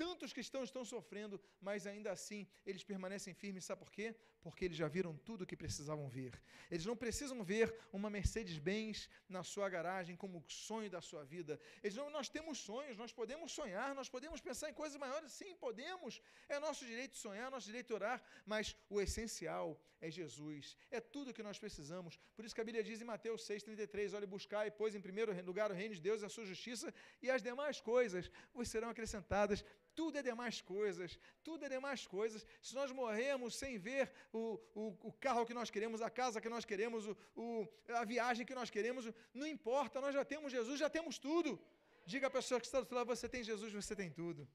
[0.00, 4.06] Tantos cristãos estão sofrendo, mas ainda assim eles permanecem firmes, sabe por quê?
[4.40, 6.32] Porque eles já viram tudo o que precisavam ver.
[6.70, 11.60] Eles não precisam ver uma Mercedes-Benz na sua garagem como sonho da sua vida.
[11.82, 15.54] Eles não, nós temos sonhos, nós podemos sonhar, nós podemos pensar em coisas maiores, sim,
[15.56, 16.22] podemos.
[16.48, 20.76] É nosso direito sonhar, nosso direito orar, mas o essencial é Jesus.
[20.90, 22.18] É tudo o que nós precisamos.
[22.34, 25.30] Por isso que a Bíblia diz em Mateus 6,33: olhe, buscar e pois em primeiro
[25.44, 28.88] lugar o reino de Deus e a sua justiça, e as demais coisas vos serão
[28.88, 32.46] acrescentadas tudo é demais coisas, tudo é demais coisas.
[32.62, 36.48] Se nós morrermos sem ver o, o, o carro que nós queremos, a casa que
[36.48, 40.78] nós queremos, o, o, a viagem que nós queremos, não importa, nós já temos Jesus,
[40.78, 41.60] já temos tudo.
[42.06, 44.48] Diga à pessoa que está do outro lado, você tem Jesus, você tem tudo.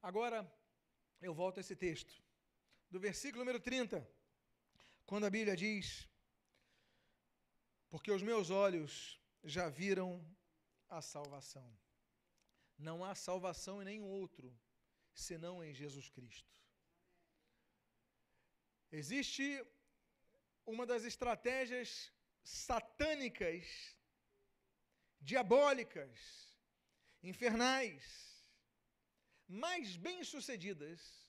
[0.00, 0.50] Agora,
[1.20, 2.14] eu volto a esse texto,
[2.90, 4.08] do versículo número 30,
[5.04, 6.08] quando a Bíblia diz:
[7.90, 10.24] Porque os meus olhos já viram
[10.88, 11.68] a salvação.
[12.76, 14.56] Não há salvação em nenhum outro,
[15.12, 16.56] senão em Jesus Cristo.
[18.90, 19.64] Existe
[20.64, 23.66] uma das estratégias satânicas,
[25.20, 26.54] diabólicas,
[27.22, 28.46] infernais,
[29.46, 31.28] mais bem-sucedidas,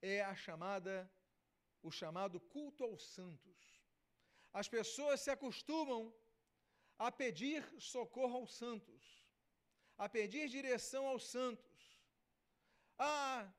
[0.00, 1.10] é a chamada
[1.82, 3.58] o chamado culto aos santos.
[4.52, 6.14] As pessoas se acostumam
[6.98, 9.02] a pedir socorro aos santos,
[9.98, 11.74] a pedir direção aos santos.
[12.98, 13.52] Ah,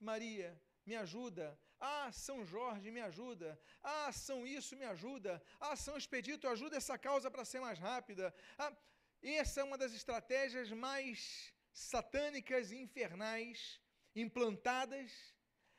[0.00, 1.58] Maria, me ajuda.
[1.78, 3.58] Ah, São Jorge, me ajuda.
[3.82, 5.42] Ah, São isso, me ajuda.
[5.58, 8.34] Ah, São Expedito, ajuda essa causa para ser mais rápida.
[8.58, 8.76] Ah,
[9.22, 13.80] essa é uma das estratégias mais satânicas e infernais
[14.14, 15.12] implantadas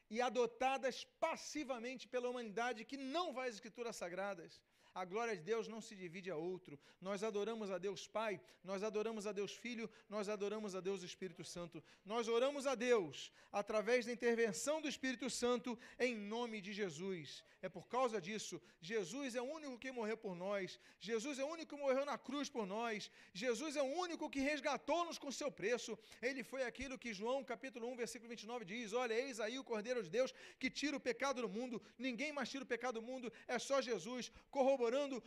[0.10, 4.62] e adotadas passivamente pela humanidade que não vai às escrituras sagradas.
[4.94, 6.78] A glória de Deus não se divide a outro.
[7.00, 11.46] Nós adoramos a Deus Pai, nós adoramos a Deus Filho, nós adoramos a Deus Espírito
[11.46, 11.82] Santo.
[12.04, 17.42] Nós oramos a Deus através da intervenção do Espírito Santo em nome de Jesus.
[17.62, 20.80] É por causa disso, Jesus é o único que morreu por nós.
[21.00, 23.10] Jesus é o único que morreu na cruz por nós.
[23.34, 25.98] Jesus é o único que resgatou-nos com seu preço.
[26.22, 30.02] Ele foi aquilo que João, capítulo 1, versículo 29 diz: "Olha, eis aí o Cordeiro
[30.04, 31.82] de Deus que tira o pecado do mundo.
[31.98, 34.81] Ninguém mais tira o pecado do mundo, é só Jesus." Corroborou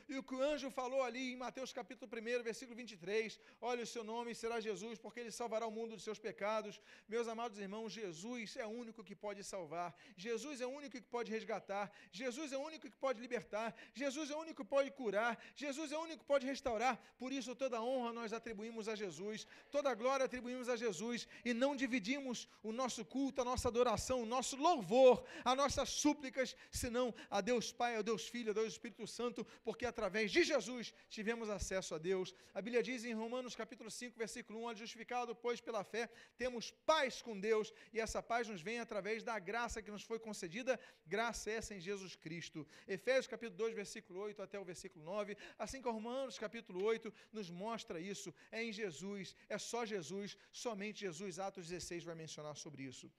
[0.08, 3.38] e o que o anjo falou ali em Mateus capítulo 1, versículo 23.
[3.60, 6.80] Olha, o seu nome será Jesus, porque ele salvará o mundo dos seus pecados.
[7.08, 9.94] Meus amados irmãos, Jesus é o único que pode salvar.
[10.16, 11.92] Jesus é o único que pode resgatar.
[12.10, 13.74] Jesus é o único que pode libertar.
[13.92, 15.40] Jesus é o único que pode curar.
[15.54, 16.98] Jesus é o único que pode restaurar.
[17.16, 21.76] Por isso, toda honra nós atribuímos a Jesus, toda glória atribuímos a Jesus e não
[21.76, 27.40] dividimos o nosso culto, a nossa adoração, o nosso louvor, as nossas súplicas, senão a
[27.40, 31.94] Deus Pai, a Deus Filho, a Deus Espírito Santo porque através de Jesus tivemos acesso
[31.94, 32.34] a Deus.
[32.52, 37.22] A Bíblia diz em Romanos capítulo 5, versículo 1, justificado, pois, pela fé, temos paz
[37.22, 41.50] com Deus, e essa paz nos vem através da graça que nos foi concedida, graça
[41.50, 42.66] essa em Jesus Cristo.
[42.86, 47.50] Efésios capítulo 2, versículo 8 até o versículo 9, assim como Romanos capítulo 8 nos
[47.50, 52.82] mostra isso, é em Jesus, é só Jesus, somente Jesus, Atos 16 vai mencionar sobre
[52.82, 53.10] isso.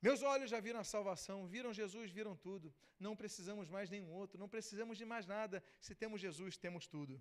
[0.00, 2.72] Meus olhos já viram a salvação, viram Jesus, viram tudo.
[3.00, 5.62] Não precisamos mais nenhum outro, não precisamos de mais nada.
[5.80, 7.20] Se temos Jesus, temos tudo.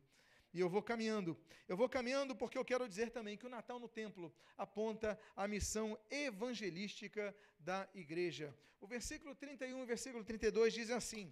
[0.53, 1.35] E eu vou caminhando.
[1.67, 5.47] Eu vou caminhando porque eu quero dizer também que o Natal no templo aponta a
[5.47, 8.55] missão evangelística da igreja.
[8.79, 11.31] O versículo 31 e o versículo 32 dizem assim: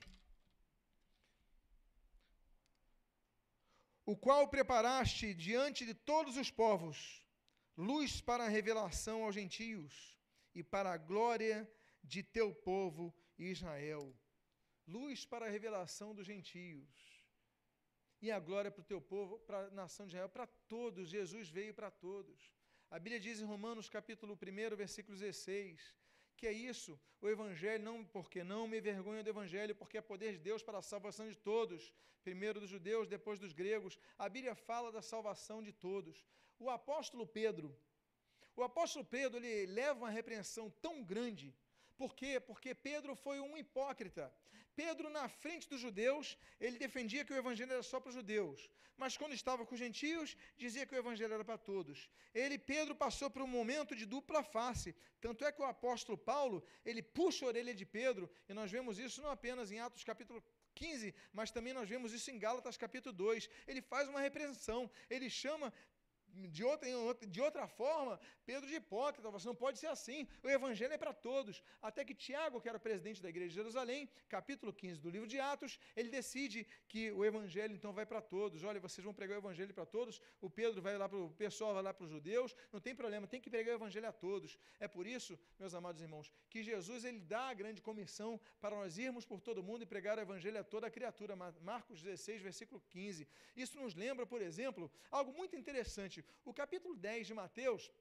[4.04, 7.24] o qual preparaste diante de todos os povos,
[7.78, 10.15] luz para a revelação aos gentios
[10.56, 11.70] e para a glória
[12.02, 14.16] de teu povo Israel.
[14.88, 17.26] Luz para a revelação dos gentios.
[18.22, 21.10] E a glória para o teu povo, para a nação de Israel, para todos.
[21.10, 22.52] Jesus veio para todos.
[22.90, 25.96] A Bíblia diz em Romanos capítulo 1, versículo 16,
[26.38, 30.34] que é isso, o Evangelho, não porque não me vergonho do Evangelho, porque é poder
[30.34, 33.98] de Deus para a salvação de todos, primeiro dos judeus, depois dos gregos.
[34.18, 36.26] A Bíblia fala da salvação de todos.
[36.60, 37.78] O apóstolo Pedro,
[38.56, 41.54] o apóstolo Pedro, ele leva uma repreensão tão grande
[41.98, 42.40] por quê?
[42.40, 44.34] Porque Pedro foi um hipócrita.
[44.76, 48.70] Pedro, na frente dos judeus, ele defendia que o evangelho era só para os judeus.
[48.98, 52.10] Mas quando estava com os gentios, dizia que o evangelho era para todos.
[52.34, 54.94] Ele, Pedro, passou por um momento de dupla face.
[55.22, 59.00] Tanto é que o apóstolo Paulo, ele puxa a orelha de Pedro, e nós vemos
[59.00, 63.16] isso não apenas em Atos capítulo 15, mas também nós vemos isso em Gálatas capítulo
[63.16, 63.50] 2.
[63.68, 65.74] Ele faz uma repreensão, ele chama
[66.36, 70.28] de outra, de outra forma, Pedro de hipócrita, você não pode ser assim.
[70.44, 71.64] O evangelho é para todos.
[71.82, 75.40] Até que Tiago, que era presidente da igreja de Jerusalém, capítulo 15 do livro de
[75.40, 78.64] Atos, ele decide que o evangelho então vai para todos.
[78.64, 80.22] Olha, vocês vão pregar o evangelho para todos.
[80.42, 82.56] O Pedro vai lá para o pessoal, vai lá para os judeus.
[82.72, 84.58] Não tem problema, tem que pregar o evangelho a todos.
[84.80, 88.98] É por isso, meus amados irmãos, que Jesus ele dá a grande comissão para nós
[88.98, 91.36] irmos por todo mundo e pregar o evangelho a toda a criatura.
[91.36, 93.28] Marcos 16, versículo 15.
[93.56, 96.25] Isso nos lembra, por exemplo, algo muito interessante.
[96.44, 97.92] O capítulo 10 de Mateus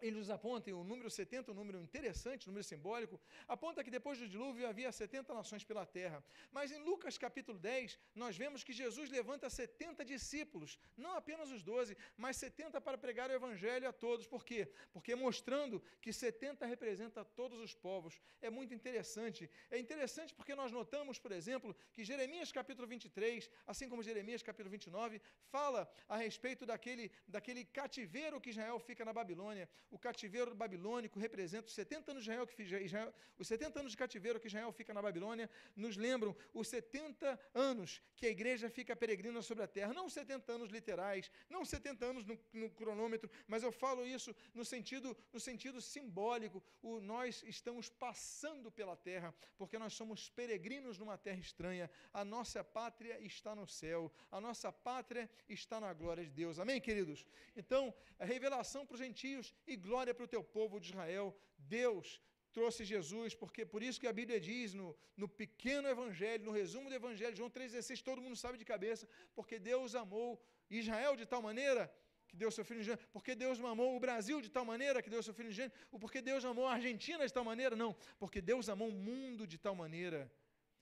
[0.00, 4.28] ele nos o número 70, um número interessante, um número simbólico, aponta que depois do
[4.28, 6.24] dilúvio havia 70 nações pela terra.
[6.50, 11.62] Mas em Lucas capítulo 10, nós vemos que Jesus levanta 70 discípulos, não apenas os
[11.62, 14.26] 12, mas 70 para pregar o evangelho a todos.
[14.26, 14.68] Por quê?
[14.92, 18.20] Porque mostrando que 70 representa todos os povos.
[18.40, 19.50] É muito interessante.
[19.70, 24.70] É interessante porque nós notamos, por exemplo, que Jeremias capítulo 23, assim como Jeremias capítulo
[24.70, 31.18] 29, fala a respeito daquele, daquele cativeiro que Israel fica na Babilônia o cativeiro babilônico
[31.18, 34.72] representa os 70 anos de Israel, que Israel, os 70 anos de cativeiro que Israel
[34.72, 39.66] fica na Babilônia, nos lembram os 70 anos que a igreja fica peregrina sobre a
[39.66, 44.34] terra, não 70 anos literais, não 70 anos no, no cronômetro, mas eu falo isso
[44.54, 50.98] no sentido, no sentido simbólico, o, nós estamos passando pela terra, porque nós somos peregrinos
[50.98, 56.24] numa terra estranha, a nossa pátria está no céu, a nossa pátria está na glória
[56.24, 57.26] de Deus, amém queridos?
[57.56, 61.26] Então, a revelação para os gentios e glória para o teu povo de Israel.
[61.58, 62.20] Deus
[62.52, 66.88] trouxe Jesus, porque por isso que a Bíblia diz no, no pequeno evangelho, no resumo
[66.88, 70.28] do evangelho, João 3,16, todo mundo sabe de cabeça, porque Deus amou
[70.68, 71.92] Israel de tal maneira
[72.28, 75.22] que deu seu filho ingênuo, porque Deus amou o Brasil de tal maneira que deu
[75.22, 78.68] seu filho ingênuo, ou porque Deus amou a Argentina de tal maneira, não, porque Deus
[78.68, 80.30] amou o mundo de tal maneira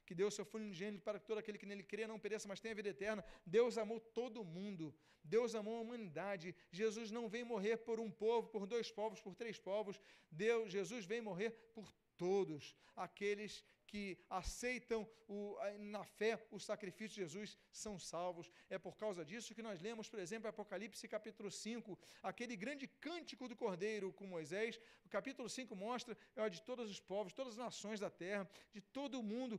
[0.08, 2.60] que deu seu Filho ingênuo para que todo aquele que nele crê não pereça, mas
[2.64, 3.22] tenha vida eterna.
[3.56, 4.86] Deus amou todo mundo.
[5.22, 6.54] Deus amou a humanidade.
[6.80, 10.00] Jesus não veio morrer por um povo, por dois povos, por três povos.
[10.30, 17.22] Deus, Jesus veio morrer por todos aqueles que aceitam o, na fé o sacrifício de
[17.22, 18.50] Jesus são salvos.
[18.68, 23.48] É por causa disso que nós lemos, por exemplo, Apocalipse capítulo 5, aquele grande cântico
[23.48, 24.78] do Cordeiro com Moisés.
[25.06, 28.80] O capítulo 5 mostra é de todos os povos, todas as nações da terra, de
[28.80, 29.58] todo o mundo,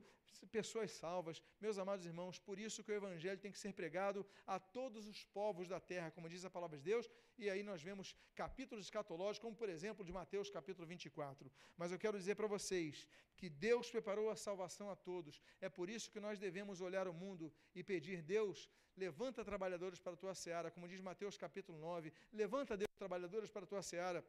[0.51, 1.41] pessoas salvas.
[1.59, 5.23] Meus amados irmãos, por isso que o evangelho tem que ser pregado a todos os
[5.25, 7.09] povos da terra, como diz a palavra de Deus.
[7.37, 11.51] E aí nós vemos capítulos escatológicos, como por exemplo de Mateus capítulo 24.
[11.75, 13.07] Mas eu quero dizer para vocês
[13.39, 15.39] que Deus preparou a salvação a todos.
[15.62, 20.13] É por isso que nós devemos olhar o mundo e pedir: Deus, levanta trabalhadores para
[20.13, 22.12] a tua seara, como diz Mateus capítulo 9.
[22.34, 24.25] Levanta, Deus, trabalhadores para a tua seara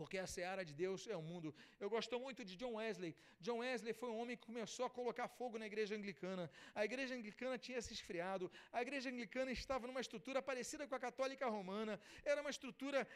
[0.00, 1.54] porque a seara de Deus é o mundo.
[1.78, 3.14] Eu gosto muito de John Wesley.
[3.38, 6.50] John Wesley foi um homem que começou a colocar fogo na igreja anglicana.
[6.74, 8.50] A igreja anglicana tinha se esfriado.
[8.72, 12.00] A igreja anglicana estava numa estrutura parecida com a católica romana.
[12.24, 13.06] Era uma estrutura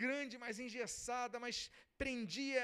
[0.00, 1.70] grande, mais engessada, mas
[2.02, 2.60] prendia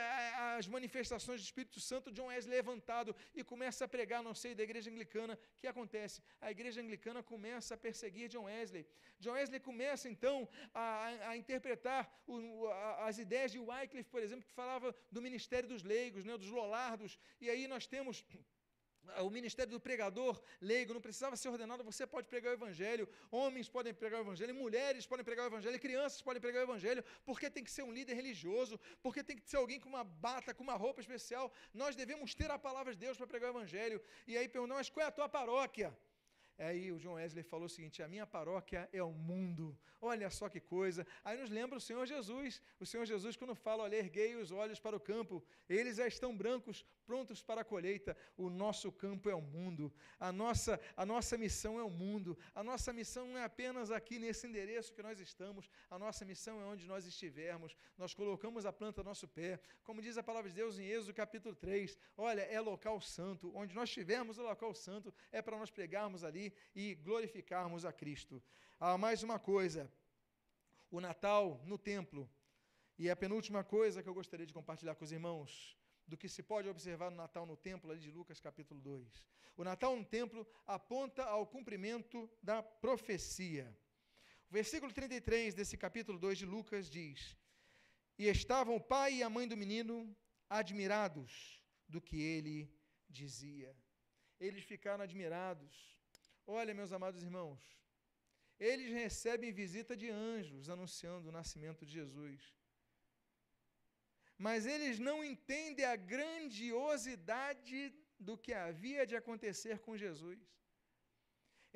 [0.57, 2.11] as manifestações do Espírito Santo.
[2.11, 5.35] John Wesley levantado e começa a pregar no seio da igreja anglicana.
[5.35, 6.21] O que acontece?
[6.41, 8.85] A igreja anglicana começa a perseguir John Wesley.
[9.21, 14.45] John Wesley começa então a, a interpretar o, a, as ideias de Wycliffe, por exemplo,
[14.45, 18.25] que falava do ministério dos leigos, né, dos lolardos, e aí nós temos
[19.21, 23.69] o ministério do pregador leigo não precisava ser ordenado, você pode pregar o evangelho, homens
[23.69, 27.51] podem pregar o evangelho, mulheres podem pregar o evangelho, crianças podem pregar o evangelho, porque
[27.51, 30.63] tem que ser um líder religioso, porque tem que ser alguém com uma bata, com
[30.63, 31.53] uma roupa especial.
[31.73, 34.01] Nós devemos ter a palavra de Deus para pregar o evangelho.
[34.27, 35.97] E aí perguntam, mas qual é a tua paróquia?
[36.59, 39.79] Aí o John Wesley falou o seguinte: a minha paróquia é o mundo.
[40.01, 41.07] Olha só que coisa.
[41.25, 42.61] Aí nos lembra o Senhor Jesus.
[42.81, 46.37] O Senhor Jesus, quando fala, olha, erguei os olhos para o campo, eles já estão
[46.37, 48.17] brancos, prontos para a colheita.
[48.37, 49.93] O nosso campo é o mundo.
[50.19, 52.37] A nossa, a nossa missão é o mundo.
[52.55, 55.69] A nossa missão não é apenas aqui nesse endereço que nós estamos.
[55.91, 57.77] A nossa missão é onde nós estivermos.
[57.97, 59.61] Nós colocamos a planta do nosso pé.
[59.83, 61.97] Como diz a palavra de Deus em Êxodo capítulo 3.
[62.17, 63.53] Olha, é local santo.
[63.55, 68.43] Onde nós estivermos, o local santo é para nós pregarmos ali e glorificarmos a Cristo.
[68.79, 69.91] Há mais uma coisa:
[70.91, 72.29] o Natal no templo.
[72.99, 76.43] E a penúltima coisa que eu gostaria de compartilhar com os irmãos, do que se
[76.43, 79.25] pode observar no Natal no templo, ali de Lucas capítulo 2.
[79.57, 83.77] O Natal no templo aponta ao cumprimento da profecia.
[84.51, 87.37] O versículo 33 desse capítulo 2 de Lucas diz:
[88.19, 90.17] E estavam o pai e a mãe do menino
[90.49, 92.73] admirados do que ele
[93.09, 93.77] dizia.
[94.41, 95.98] Eles ficaram admirados.
[96.57, 97.63] Olha, meus amados irmãos,
[98.69, 102.41] eles recebem visita de anjos anunciando o nascimento de Jesus.
[104.47, 107.81] Mas eles não entendem a grandiosidade
[108.19, 110.41] do que havia de acontecer com Jesus.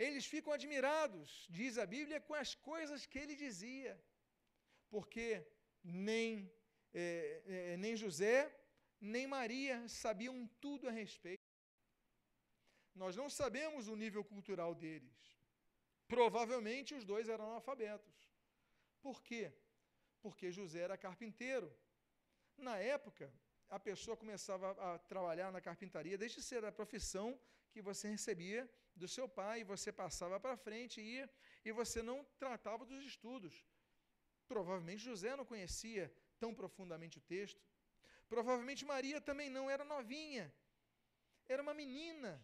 [0.05, 3.95] Eles ficam admirados, diz a Bíblia, com as coisas que ele dizia,
[4.89, 5.47] porque
[5.85, 6.51] nem,
[6.95, 7.05] é,
[7.57, 8.39] é, nem José,
[8.99, 11.52] nem Maria sabiam tudo a respeito.
[12.95, 15.17] Nós não sabemos o nível cultural deles.
[16.07, 18.31] Provavelmente os dois eram analfabetos.
[19.01, 19.53] Por quê?
[20.21, 21.73] Porque José era carpinteiro.
[22.57, 23.33] Na época,
[23.69, 27.41] a pessoa começava a trabalhar na carpintaria desde ser a profissão
[27.73, 31.31] que você recebia do seu pai, você passava para frente e ia,
[31.65, 33.67] e você não tratava dos estudos.
[34.47, 37.65] Provavelmente José não conhecia tão profundamente o texto.
[38.29, 40.53] Provavelmente Maria também não era novinha.
[41.49, 42.41] Era uma menina.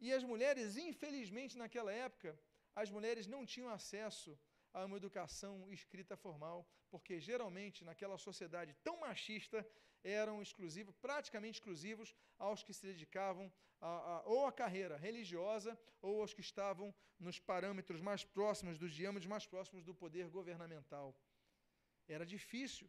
[0.00, 2.38] E as mulheres, infelizmente, naquela época,
[2.74, 4.38] as mulheres não tinham acesso
[4.72, 9.66] a uma educação escrita formal, porque geralmente naquela sociedade tão machista
[10.04, 16.20] eram exclusivos, praticamente exclusivos aos que se dedicavam a, a, ou à carreira religiosa ou
[16.20, 21.18] aos que estavam nos parâmetros mais próximos, dos diâmetros mais próximos do poder governamental.
[22.06, 22.88] Era difícil,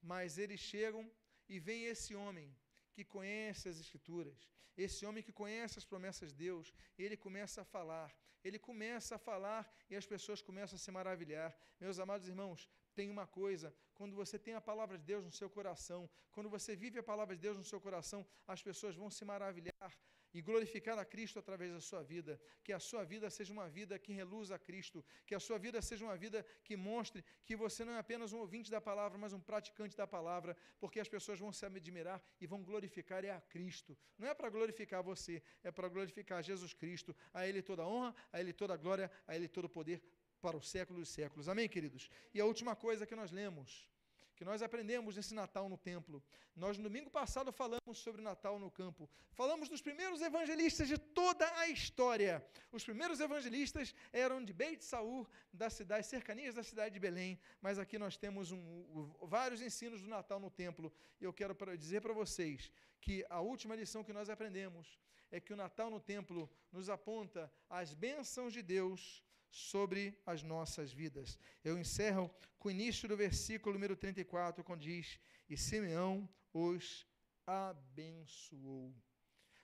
[0.00, 1.10] mas eles chegam
[1.48, 2.56] e vem esse homem
[3.04, 7.64] que conhece as Escrituras, esse homem que conhece as promessas de Deus, ele começa a
[7.64, 8.10] falar,
[8.44, 11.50] ele começa a falar e as pessoas começam a se maravilhar.
[11.80, 15.48] Meus amados irmãos, tem uma coisa, quando você tem a palavra de Deus no seu
[15.48, 19.24] coração, quando você vive a palavra de Deus no seu coração, as pessoas vão se
[19.24, 19.90] maravilhar
[20.32, 22.40] e glorificar a Cristo através da sua vida.
[22.62, 25.82] Que a sua vida seja uma vida que reluza a Cristo, que a sua vida
[25.82, 29.32] seja uma vida que mostre que você não é apenas um ouvinte da palavra, mas
[29.32, 33.40] um praticante da palavra, porque as pessoas vão se admirar e vão glorificar é a
[33.40, 33.96] Cristo.
[34.18, 37.14] Não é para glorificar você, é para glorificar Jesus Cristo.
[37.32, 40.02] A Ele toda a honra, a Ele toda a glória, a Ele todo o poder
[40.40, 41.48] para o século dos séculos.
[41.48, 42.08] Amém, queridos?
[42.32, 43.89] E a última coisa que nós lemos
[44.40, 46.22] que nós aprendemos nesse Natal no templo.
[46.56, 49.06] Nós, no domingo passado, falamos sobre Natal no campo.
[49.34, 52.42] Falamos dos primeiros evangelistas de toda a história.
[52.72, 57.38] Os primeiros evangelistas eram de Beit Saul, das cidades cercanias da cidade de Belém.
[57.60, 60.90] Mas aqui nós temos um, vários ensinos do Natal no templo.
[61.20, 64.98] E eu quero dizer para vocês que a última lição que nós aprendemos
[65.30, 70.92] é que o Natal no templo nos aponta as bênçãos de Deus sobre as nossas
[70.92, 71.38] vidas.
[71.64, 77.06] Eu encerro com o início do versículo número 34, quando diz: E Simeão os
[77.46, 78.94] abençoou.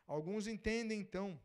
[0.06, 1.40] Alguns entendem então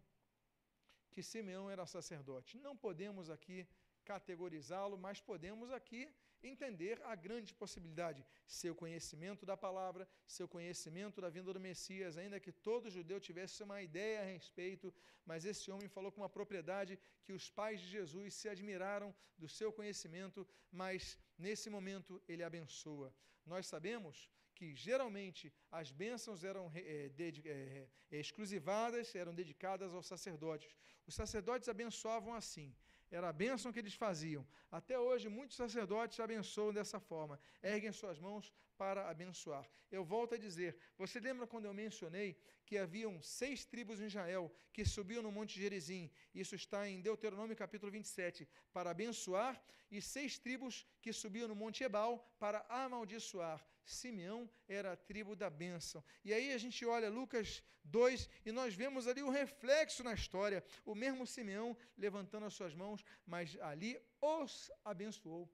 [1.12, 2.58] que Simeão era sacerdote.
[2.58, 3.68] Não podemos aqui
[4.04, 6.10] categorizá-lo, mas podemos aqui
[6.44, 12.40] entender a grande possibilidade, seu conhecimento da palavra, seu conhecimento da vinda do Messias, ainda
[12.40, 14.94] que todo judeu tivesse uma ideia a respeito,
[15.26, 19.48] mas esse homem falou com uma propriedade que os pais de Jesus se admiraram do
[19.48, 23.14] seu conhecimento, mas nesse momento ele abençoa.
[23.46, 24.30] Nós sabemos
[24.62, 30.76] que geralmente as bênçãos eram é, é, exclusivadas, eram dedicadas aos sacerdotes.
[31.08, 32.76] Os sacerdotes abençoavam assim:
[33.12, 34.48] era a bênção que eles faziam.
[34.72, 39.70] Até hoje, muitos sacerdotes abençoam dessa forma, erguem suas mãos para abençoar.
[39.92, 42.30] Eu volto a dizer: você lembra quando eu mencionei
[42.66, 46.10] que haviam seis tribos em Israel que subiam no Monte Gerizim?
[46.34, 51.84] Isso está em Deuteronômio capítulo 27, para abençoar, e seis tribos que subiam no Monte
[51.84, 53.60] Ebal para amaldiçoar.
[53.86, 56.04] Simeão era a tribo da bênção.
[56.24, 60.64] E aí a gente olha Lucas 2 e nós vemos ali o reflexo na história.
[60.86, 65.50] O mesmo Simeão levantando as suas mãos, mas ali os abençoou.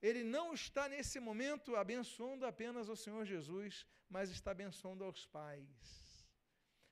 [0.00, 6.26] Ele não está nesse momento abençoando apenas o Senhor Jesus, mas está abençoando aos pais.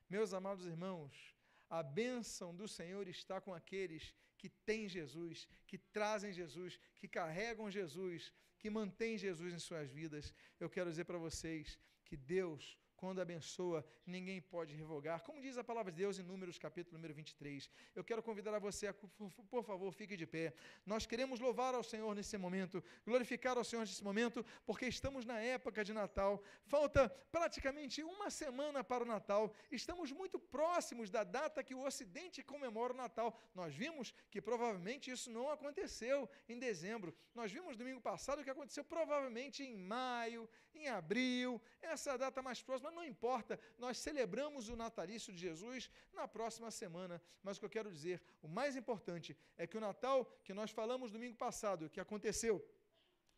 [0.09, 1.33] Meus amados irmãos,
[1.73, 7.71] A bênção do Senhor está com aqueles que têm Jesus, que trazem Jesus, que carregam
[7.71, 8.31] Jesus,
[8.63, 10.33] que mantêm Jesus em suas vidas.
[10.57, 15.21] Eu quero dizer para vocês que Deus quando abençoa, ninguém pode revogar.
[15.23, 17.69] Como diz a palavra de Deus em Números, capítulo número 23.
[17.93, 20.53] Eu quero convidar a você, a, por favor, fique de pé.
[20.85, 25.37] Nós queremos louvar ao Senhor nesse momento, glorificar ao Senhor nesse momento, porque estamos na
[25.37, 26.41] época de Natal.
[26.63, 29.53] Falta praticamente uma semana para o Natal.
[29.69, 33.37] Estamos muito próximos da data que o Ocidente comemora o Natal.
[33.53, 37.13] Nós vimos que provavelmente isso não aconteceu em dezembro.
[37.35, 42.92] Nós vimos domingo passado que aconteceu provavelmente em maio, em abril, essa data mais próxima
[42.93, 47.21] não importa, nós celebramos o natalício de Jesus na próxima semana.
[47.41, 50.71] Mas o que eu quero dizer, o mais importante é que o Natal que nós
[50.71, 52.63] falamos domingo passado, que aconteceu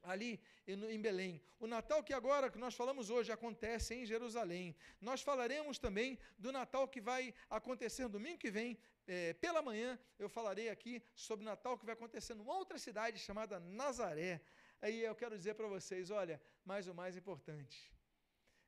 [0.06, 1.42] ali em Belém.
[1.60, 4.76] O Natal que agora, que nós falamos hoje, acontece em Jerusalém.
[5.02, 8.78] Nós falaremos também do Natal que vai acontecer domingo que vem,
[9.08, 13.20] é, pela manhã, eu falarei aqui sobre o Natal que vai acontecer numa outra cidade
[13.20, 14.42] chamada Nazaré.
[14.82, 17.92] Aí eu quero dizer para vocês, olha, mas o mais importante,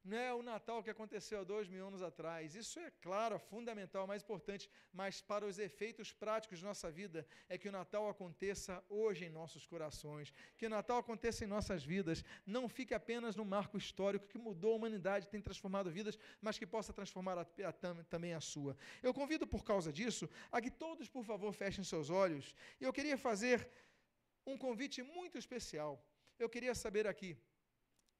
[0.07, 2.55] não é o Natal que aconteceu há dois mil anos atrás.
[2.55, 7.27] Isso é claro, é fundamental, mais importante, mas para os efeitos práticos de nossa vida
[7.49, 11.83] é que o Natal aconteça hoje em nossos corações, que o Natal aconteça em nossas
[11.83, 16.57] vidas, não fique apenas no marco histórico que mudou a humanidade, tem transformado vidas, mas
[16.57, 18.77] que possa transformar a, a, também a sua.
[19.03, 22.55] Eu convido por causa disso a que todos, por favor, fechem seus olhos.
[22.79, 23.67] E eu queria fazer
[24.45, 26.01] um convite muito especial.
[26.39, 27.37] Eu queria saber aqui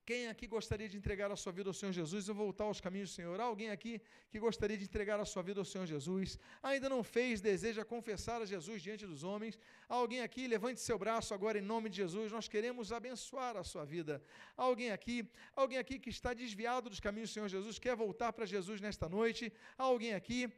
[0.08, 3.10] quem aqui gostaria de entregar a sua vida ao Senhor Jesus e voltar aos caminhos
[3.10, 3.38] do Senhor?
[3.41, 3.93] Alguém aqui
[4.32, 6.39] que gostaria de entregar a sua vida ao Senhor Jesus?
[6.64, 9.60] Ainda não fez, deseja confessar a Jesus diante dos homens?
[9.99, 13.84] Alguém aqui, levante seu braço agora em nome de Jesus, nós queremos abençoar a sua
[13.84, 14.24] vida.
[14.55, 18.45] Alguém aqui, alguém aqui que está desviado dos caminhos do Senhor Jesus, quer voltar para
[18.45, 19.51] Jesus nesta noite?
[19.78, 20.49] Alguém aqui?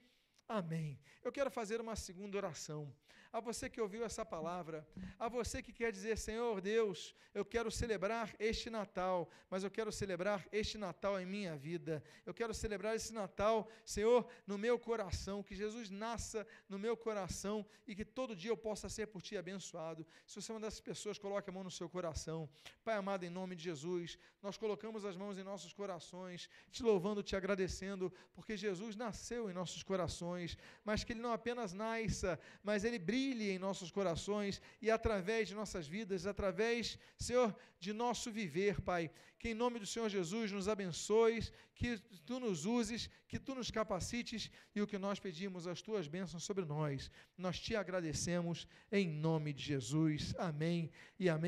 [0.47, 0.99] Amém.
[1.23, 2.81] Eu quero fazer uma segunda oração
[3.31, 7.69] a você que ouviu essa palavra, a você que quer dizer, Senhor Deus, eu quero
[7.69, 12.03] celebrar este Natal, mas eu quero celebrar este Natal em minha vida.
[12.25, 17.65] Eu quero celebrar esse Natal, Senhor, no meu coração, que Jesus nasça no meu coração
[17.87, 20.05] e que todo dia eu possa ser por ti abençoado.
[20.25, 22.49] Se você é uma dessas pessoas, coloque a mão no seu coração.
[22.83, 27.21] Pai amado, em nome de Jesus, nós colocamos as mãos em nossos corações, te louvando,
[27.21, 32.83] te agradecendo, porque Jesus nasceu em nossos corações, mas que ele não apenas nasça, mas
[32.83, 38.31] ele brilha brilhe em nossos corações e através de nossas vidas, através, Senhor, de nosso
[38.31, 39.11] viver, Pai.
[39.37, 43.71] Que em nome do Senhor Jesus nos abençoes, que tu nos uses, que tu nos
[43.71, 47.11] capacites e o que nós pedimos, as tuas bênçãos sobre nós.
[47.37, 50.33] Nós te agradecemos em nome de Jesus.
[50.37, 51.47] Amém e amém.